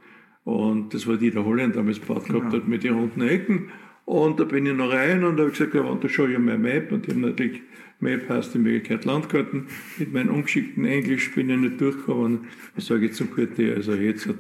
[0.49, 3.69] Und das war die der Holländer damals gebaut gehabt hat mit den runden Ecken.
[4.07, 6.57] Und da bin ich noch rein und habe gesagt, I want to show you my
[6.57, 6.91] map.
[6.91, 7.61] Und ich habe natürlich,
[8.01, 9.67] Map heißt in Möglichkeit Landkarten.
[9.99, 12.47] Mit meinem ungeschickten Englisch bin ich nicht durchgekommen.
[12.79, 14.37] Ich sage jetzt zum Kurti, also jetzt, hat,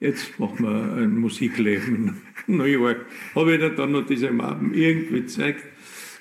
[0.00, 2.14] jetzt machen wir ein Musikleben
[2.46, 3.04] in New York.
[3.34, 5.62] Habe ich dann noch diese Mappen irgendwie gezeigt.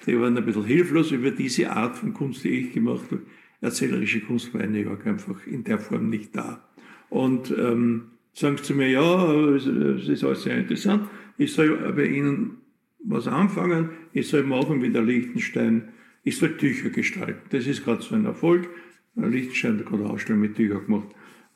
[0.05, 3.21] Die waren ein bisschen hilflos über diese Art von Kunst, die ich gemacht habe.
[3.61, 6.61] Erzählerische Kunst war in New York einfach in der Form nicht da.
[7.09, 11.07] Und ähm, sagen sie zu mir, ja, es, ist alles sehr interessant.
[11.37, 12.57] Ich soll bei Ihnen
[13.03, 13.89] was anfangen.
[14.13, 15.89] Ich soll machen wie der Liechtenstein.
[16.23, 17.41] Ich soll Tücher gestalten.
[17.49, 18.69] Das ist gerade so ein Erfolg.
[19.15, 21.07] Der Liechtenstein hat gerade Ausstellung mit Tüchern gemacht.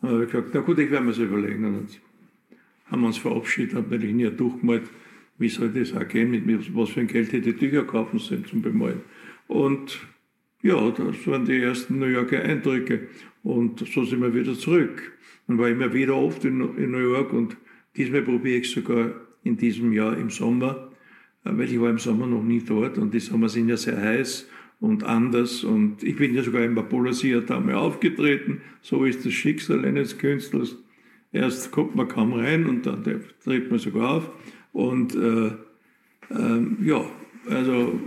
[0.01, 1.65] Dann habe ich gesagt, na gut, ich werde mir das überlegen.
[1.65, 1.99] Und
[2.85, 4.83] haben wir uns verabschiedet, haben natürlich nie durchgemalt,
[5.37, 8.45] wie soll das auch gehen, mit was für ein Geld hätte ich Tücher kaufen sollen
[8.45, 9.01] zum Bemalen.
[9.47, 9.99] Und
[10.61, 13.07] ja, das waren die ersten New Yorker Eindrücke.
[13.47, 15.13] Und so sind wir wieder zurück.
[15.47, 17.55] Man war immer wieder oft in, in New York und
[17.95, 19.11] diesmal probiere ich sogar
[19.45, 20.91] in diesem Jahr im Sommer,
[21.45, 24.01] äh, weil ich war im Sommer noch nie dort und die Sommer sind ja sehr
[24.01, 24.49] heiß
[24.81, 28.59] und anders und ich bin ja sogar im Apollo Theater aufgetreten.
[28.81, 30.75] So ist das Schicksal eines Künstlers.
[31.31, 34.29] Erst kommt man kaum rein und dann tritt man sogar auf.
[34.73, 35.47] Und äh,
[36.35, 37.05] äh, ja,
[37.49, 37.99] also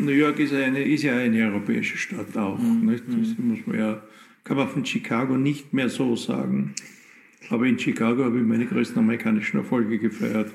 [0.00, 2.58] New York ist, eine, ist ja eine europäische Stadt auch.
[2.58, 2.86] Mhm.
[2.86, 3.04] Nicht?
[3.08, 4.02] Das muss man ja,
[4.44, 6.74] kann man von Chicago nicht mehr so sagen.
[7.50, 10.52] Aber in Chicago habe ich meine größten amerikanischen Erfolge gefeiert.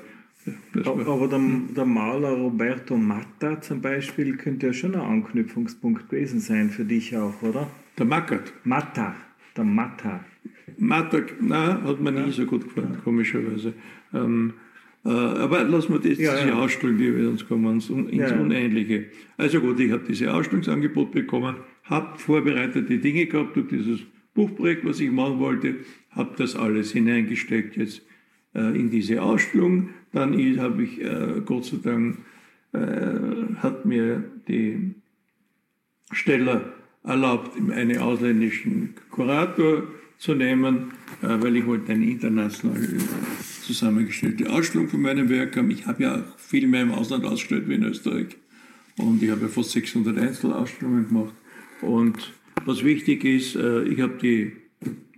[0.84, 1.40] Aber der,
[1.76, 7.16] der, Maler Roberto Matta zum Beispiel könnte ja schon ein Anknüpfungspunkt gewesen sein für dich
[7.16, 7.68] auch, oder?
[7.98, 8.52] Der Mackert?
[8.64, 9.14] Matta,
[9.56, 10.24] der Matta.
[10.78, 12.26] Matta, nein, hat mir ja.
[12.26, 13.00] nie so gut gefallen, ja.
[13.00, 13.74] komischerweise.
[14.14, 14.67] Ähm, äh,
[15.10, 16.58] aber lassen wir das, ja, diese ja.
[16.58, 19.06] Ausstellung, die wir uns kommen, ins, ins ja, Unähnliche.
[19.36, 24.00] Also gut, ich habe diese Ausstellungsangebot bekommen, habe vorbereitete Dinge gehabt durch dieses
[24.34, 25.76] Buchprojekt, was ich machen wollte,
[26.10, 28.02] habe das alles hineingesteckt jetzt
[28.54, 29.90] äh, in diese Ausstellung.
[30.12, 32.18] Dann habe ich, äh, Gott sei Dank,
[32.72, 34.94] äh, hat mir die
[36.12, 36.72] Steller
[37.04, 39.84] erlaubt, einen ausländischen Kurator
[40.18, 40.92] zu nehmen,
[41.22, 42.86] äh, weil ich wollte eine international
[43.62, 45.70] zusammengestellte Ausstellung von meinem Werk haben.
[45.70, 48.36] Ich habe ja auch viel mehr im Ausland ausgestellt wie in Österreich.
[48.96, 51.34] Und ich habe ja fast 600 Einzelausstellungen gemacht.
[51.80, 52.32] Und
[52.64, 54.52] was wichtig ist, äh, ich habe die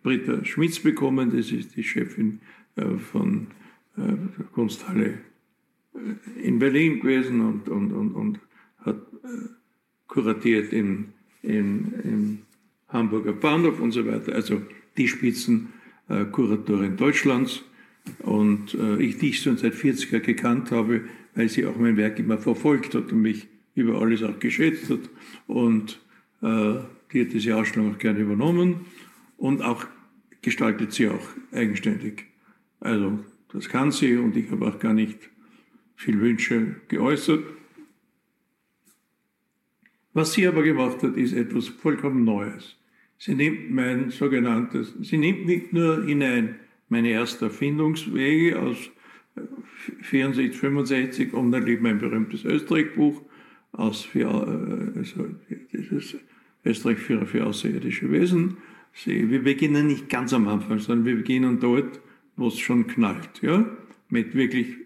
[0.02, 2.40] Britta Schmitz bekommen, das ist die Chefin
[2.76, 3.48] äh, von
[3.96, 5.18] der Kunsthalle
[6.42, 8.40] in Berlin gewesen und, und, und, und
[8.78, 8.96] hat
[10.06, 12.38] kuratiert in, in, in
[12.88, 14.34] Hamburger Bahnhof und so weiter.
[14.34, 14.62] Also
[15.00, 17.62] die Spitzenkuratorin Deutschlands.
[18.20, 21.02] Und äh, ich die schon seit 40 Jahren gekannt habe,
[21.34, 25.00] weil sie auch mein Werk immer verfolgt hat und mich über alles auch geschätzt hat.
[25.46, 26.00] Und
[26.42, 26.74] äh,
[27.12, 28.86] die hat diese Ausstellung auch gerne übernommen
[29.36, 29.86] und auch
[30.42, 32.26] gestaltet sie auch eigenständig.
[32.80, 33.18] Also
[33.52, 35.30] das kann sie und ich habe auch gar nicht
[35.96, 37.44] viel Wünsche geäußert.
[40.12, 42.79] Was sie aber gemacht hat, ist etwas vollkommen Neues.
[43.20, 46.56] Sie nimmt mein sogenanntes, sie nimmt nicht nur hinein
[46.88, 48.78] meine ersten Erfindungswege aus
[50.00, 53.20] 64, 65 und dann liegt mein berühmtes Österreich-Buch
[53.72, 55.26] aus für, äh, also
[55.70, 56.16] dieses
[56.64, 58.56] Österreich für, für außerirdische Wesen.
[58.94, 62.00] Sie, wir beginnen nicht ganz am Anfang, sondern wir beginnen dort,
[62.36, 63.66] wo es schon knallt, ja,
[64.08, 64.76] mit wirklich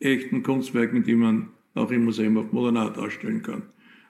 [0.00, 3.62] echten Kunstwerken, die man auch im Museum auf Modernat ausstellen kann.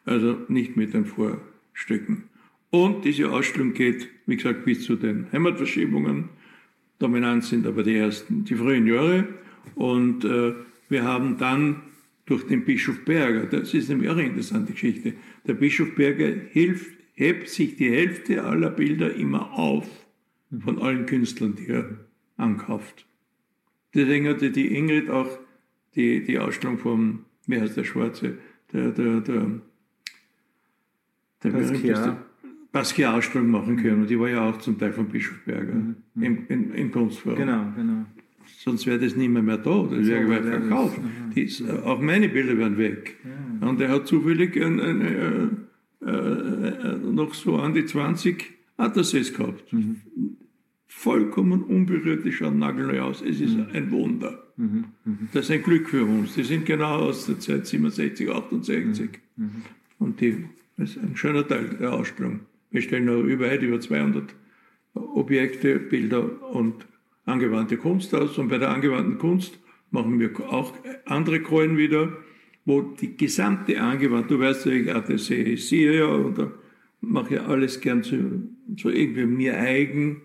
[0.06, 2.30] Also nicht mit den Vorstücken.
[2.74, 6.30] Und diese Ausstellung geht, wie gesagt, bis zu den Heimatverschiebungen.
[6.98, 9.28] Dominant sind aber die ersten, die frühen Jahre.
[9.76, 10.54] Und äh,
[10.88, 11.82] wir haben dann
[12.26, 15.14] durch den Bischof Berger, das ist nämlich auch eine interessante Geschichte,
[15.46, 19.86] der Bischof Berger hilft, hebt sich die Hälfte aller Bilder immer auf
[20.58, 21.96] von allen Künstlern, die er
[22.36, 23.06] ankauft.
[23.94, 25.38] Deswegen hatte die Ingrid auch
[25.94, 28.38] die, die Ausstellung vom, wie heißt der Schwarze,
[28.72, 29.60] der, der, der,
[31.44, 32.16] der berühmteste
[32.74, 34.02] Basquiat-Ausstellung machen können.
[34.02, 35.94] Und die war ja auch zum Teil von Bischof Berger mhm.
[36.20, 37.38] im, im, im Kunstforum.
[37.38, 38.04] Genau, genau.
[38.58, 41.00] Sonst wäre das nicht mehr, mehr da, das wäre so, verkauft.
[41.36, 43.16] Das, äh, auch meine Bilder wären weg.
[43.22, 43.68] Ja.
[43.68, 45.56] Und er hat zufällig ein, ein, ein,
[46.04, 49.72] äh, äh, noch so an die 20 Atlasses gehabt.
[49.72, 50.00] Mhm.
[50.88, 53.22] Vollkommen unberührt, die schauen nagelneu aus.
[53.22, 53.66] Es ist mhm.
[53.72, 54.42] ein Wunder.
[54.56, 54.86] Mhm.
[55.04, 55.28] mhm.
[55.32, 56.34] Das ist ein Glück für uns.
[56.34, 59.10] Die sind genau aus der Zeit 67, 68.
[59.36, 59.44] Mhm.
[59.44, 59.50] Mhm.
[60.00, 60.44] Und die,
[60.76, 62.40] das ist ein schöner Teil der Ausstellung.
[62.74, 64.34] Wir stellen noch über, über 200
[64.94, 66.88] Objekte, Bilder und
[67.24, 68.36] angewandte Kunst aus.
[68.36, 69.60] Und bei der angewandten Kunst
[69.92, 72.16] machen wir auch andere Keulen wieder,
[72.64, 76.50] wo die gesamte angewandte, du weißt ja, ich hier ja, da
[77.00, 78.16] mache ich alles gern so,
[78.76, 80.22] so irgendwie mir eigen.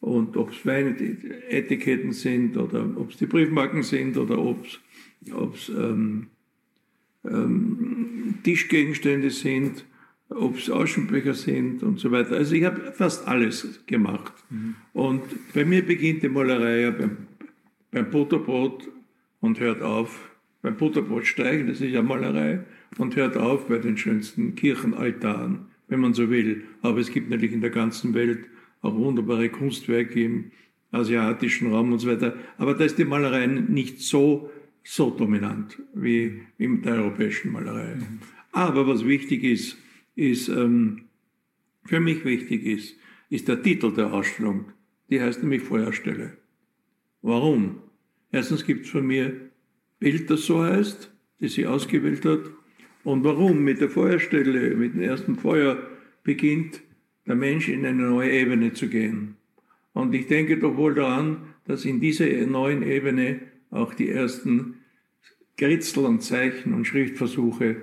[0.00, 6.26] Und ob es Weinetiketten sind oder ob es die Briefmarken sind oder ob es ähm,
[7.24, 9.84] ähm, Tischgegenstände sind
[10.34, 12.36] ob es Aschenbecher sind und so weiter.
[12.36, 14.32] Also ich habe fast alles gemacht.
[14.50, 14.74] Mhm.
[14.92, 15.22] Und
[15.54, 17.16] bei mir beginnt die Malerei ja beim,
[17.90, 18.88] beim Butterbrot
[19.40, 22.60] und hört auf beim Butterbrot steigen, das ist ja Malerei,
[22.98, 26.62] und hört auf bei den schönsten Kirchenaltaren, wenn man so will.
[26.82, 28.44] Aber es gibt natürlich in der ganzen Welt
[28.80, 30.52] auch wunderbare Kunstwerke im
[30.92, 32.36] asiatischen Raum und so weiter.
[32.58, 34.50] Aber da ist die Malerei nicht so,
[34.84, 37.96] so dominant wie in der europäischen Malerei.
[38.52, 39.78] Aber was wichtig ist,
[40.14, 41.06] ist, ähm,
[41.84, 42.96] für mich wichtig ist,
[43.30, 44.66] ist der Titel der Ausstellung.
[45.10, 46.36] Die heißt nämlich Feuerstelle.
[47.22, 47.78] Warum?
[48.30, 49.50] Erstens gibt es von mir
[49.98, 52.50] Bild, das so heißt, das sie ausgewählt hat.
[53.04, 53.62] Und warum?
[53.62, 55.78] Mit der Feuerstelle, mit dem ersten Feuer
[56.22, 56.82] beginnt
[57.26, 59.36] der Mensch in eine neue Ebene zu gehen.
[59.92, 63.40] Und ich denke doch wohl daran, dass in dieser neuen Ebene
[63.70, 64.74] auch die ersten
[65.56, 67.82] Kritzel und Zeichen und Schriftversuche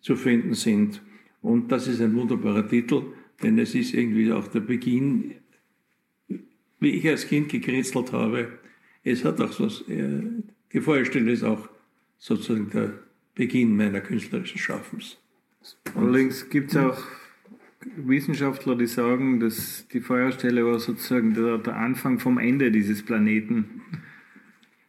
[0.00, 1.02] zu finden sind.
[1.46, 3.04] Und das ist ein wunderbarer Titel,
[3.40, 5.36] denn es ist irgendwie auch der Beginn,
[6.80, 8.58] wie ich als Kind gekritzelt habe.
[9.04, 10.24] Es hat auch so, äh,
[10.72, 11.68] die Feuerstelle ist auch
[12.18, 12.94] sozusagen der
[13.36, 15.18] Beginn meiner künstlerischen Schaffens.
[15.94, 16.98] Allerdings gibt es auch
[17.94, 23.82] Wissenschaftler, die sagen, dass die Feuerstelle war sozusagen der, der Anfang vom Ende dieses Planeten.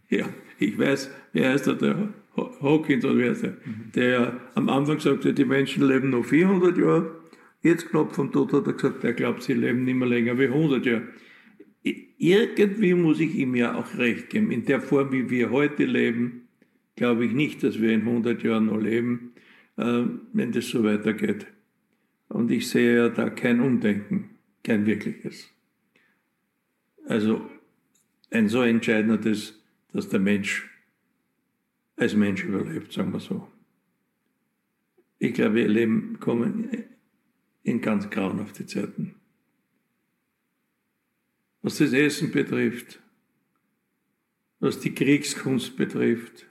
[0.09, 0.27] Ja,
[0.57, 3.57] ich weiß, wie heißt er, der Hawkins oder wie heißt er,
[3.95, 7.15] der am Anfang sagte, die Menschen leben noch 400 Jahre.
[7.63, 10.45] Jetzt knapp vom Tod hat er gesagt, er glaubt, sie leben nicht mehr länger wie
[10.45, 11.03] 100 Jahre.
[12.17, 14.51] Irgendwie muss ich ihm ja auch recht geben.
[14.51, 16.47] In der Form, wie wir heute leben,
[16.95, 19.33] glaube ich nicht, dass wir in 100 Jahren noch leben,
[19.77, 21.47] äh, wenn das so weitergeht.
[22.29, 24.31] Und ich sehe ja da kein Umdenken,
[24.63, 25.49] kein wirkliches.
[27.07, 27.41] Also
[28.31, 29.63] ein so entscheidendes,
[29.93, 30.69] dass der Mensch
[31.97, 33.47] als Mensch überlebt, sagen wir so.
[35.19, 36.69] Ich glaube, wir leben, kommen
[37.63, 39.15] in ganz grauenhafte Zeiten.
[41.61, 43.01] was das Essen betrifft,
[44.59, 46.45] was die Kriegskunst betrifft.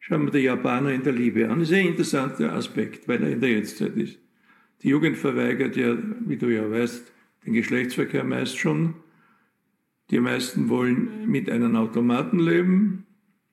[0.00, 1.60] Schauen wir die Japaner in der Liebe an.
[1.60, 4.18] Das ist ein interessanter Aspekt, weil er in der Jetztzeit ist.
[4.82, 7.12] Die Jugend verweigert ja, wie du ja weißt,
[7.44, 8.94] den Geschlechtsverkehr meist schon.
[10.10, 13.05] Die meisten wollen mit einem Automaten leben,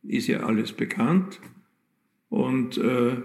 [0.03, 1.39] ist ja alles bekannt.
[2.29, 3.17] Und äh,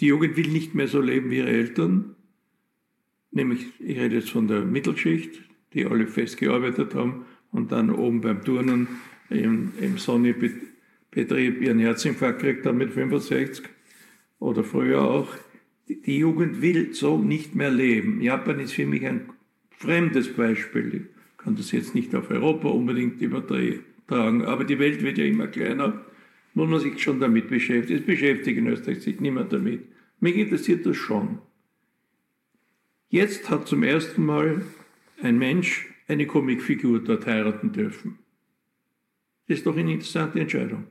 [0.00, 2.16] die Jugend will nicht mehr so leben wie ihre Eltern.
[3.30, 5.40] Nämlich, ich rede jetzt von der Mittelschicht,
[5.72, 8.88] die alle fest gearbeitet haben und dann oben beim Turnen
[9.30, 13.64] im, im Sonny-Betrieb ihren Herzinfarkt gekriegt haben mit 65
[14.38, 15.28] oder früher auch.
[15.88, 18.20] Die Jugend will so nicht mehr leben.
[18.20, 19.30] Japan ist für mich ein
[19.70, 21.08] fremdes Beispiel.
[21.32, 23.20] Ich kann das jetzt nicht auf Europa unbedingt
[24.06, 26.04] übertragen, aber die Welt wird ja immer kleiner,
[26.54, 28.00] muss man sich schon damit beschäftigen.
[28.00, 29.86] Es beschäftigt in Österreich sich niemand damit.
[30.20, 31.38] Mich interessiert das schon.
[33.08, 34.62] Jetzt hat zum ersten Mal
[35.22, 38.18] ein Mensch eine Comicfigur dort heiraten dürfen.
[39.48, 40.84] Das ist doch eine interessante Entscheidung.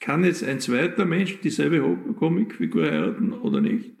[0.00, 1.80] Kann jetzt ein zweiter Mensch dieselbe
[2.18, 3.92] Comicfigur heiraten oder nicht?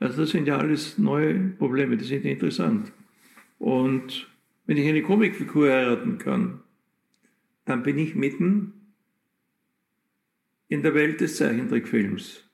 [0.00, 2.92] Also das sind ja alles neue Probleme, die sind interessant.
[3.60, 4.31] Und
[4.66, 6.60] wenn ich eine Comicfigur heiraten kann,
[7.64, 8.72] dann bin ich mitten
[10.68, 12.48] in der Welt des Zeichentrickfilms.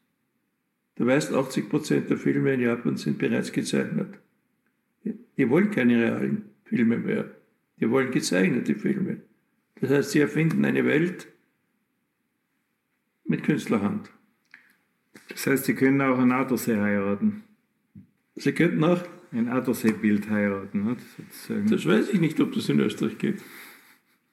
[0.97, 4.19] Du weißt, 80 Prozent der Filme in Japan sind bereits gezeichnet.
[5.05, 7.31] Die wollen keine realen Filme mehr.
[7.79, 9.21] Die wollen gezeichnete Filme.
[9.81, 11.29] Das heißt, sie erfinden eine Welt
[13.25, 14.11] mit Künstlerhand.
[15.29, 17.45] Das heißt, Sie können auch ein Attersee heiraten.
[18.35, 19.03] Sie könnten auch
[19.33, 20.85] ein Attersee-Bild heiraten.
[20.85, 20.97] Ne?
[21.68, 23.43] Das weiß ich nicht, ob das in Österreich geht.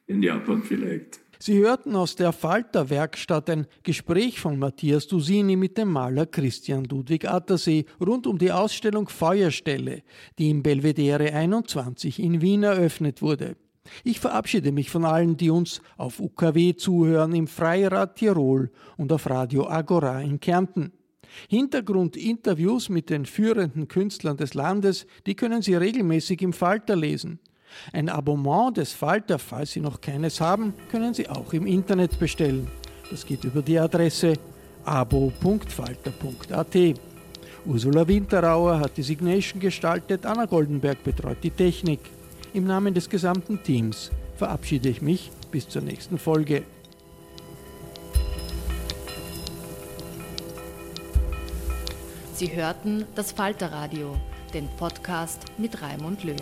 [0.07, 1.19] In Japan vielleicht.
[1.39, 7.27] Sie hörten aus der Falter-Werkstatt ein Gespräch von Matthias Dusini mit dem Maler Christian Ludwig
[7.27, 10.03] Attersee rund um die Ausstellung Feuerstelle,
[10.39, 13.57] die im Belvedere 21 in Wien eröffnet wurde.
[14.03, 19.29] Ich verabschiede mich von allen, die uns auf UKW zuhören im Freirad Tirol und auf
[19.29, 20.93] Radio Agora in Kärnten.
[21.49, 27.39] Hintergrundinterviews mit den führenden Künstlern des Landes, die können Sie regelmäßig im Falter lesen.
[27.93, 32.67] Ein Abonnement des Falter, falls Sie noch keines haben, können Sie auch im Internet bestellen.
[33.11, 34.33] Das geht über die Adresse
[34.85, 36.75] abo.falter.at.
[37.65, 41.99] Ursula Winterauer hat die Signation gestaltet, Anna Goldenberg betreut die Technik.
[42.53, 46.63] Im Namen des gesamten Teams verabschiede ich mich bis zur nächsten Folge.
[52.35, 54.17] Sie hörten das Falterradio,
[54.53, 56.35] den Podcast mit Raimund Löw.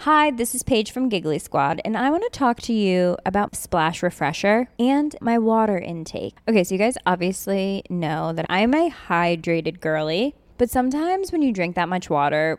[0.00, 3.56] Hi, this is Paige from Giggly Squad, and I want to talk to you about
[3.56, 6.34] Splash Refresher and my water intake.
[6.46, 11.54] Okay, so you guys obviously know that I'm a hydrated girly, but sometimes when you
[11.54, 12.58] drink that much water,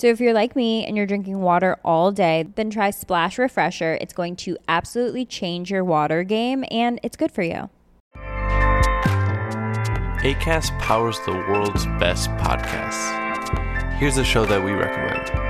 [0.00, 3.98] So if you're like me and you're drinking water all day, then try Splash Refresher.
[4.00, 7.68] It's going to absolutely change your water game and it's good for you.
[10.24, 13.98] ACAST powers the world's best podcasts.
[13.98, 15.49] Here's a show that we recommend.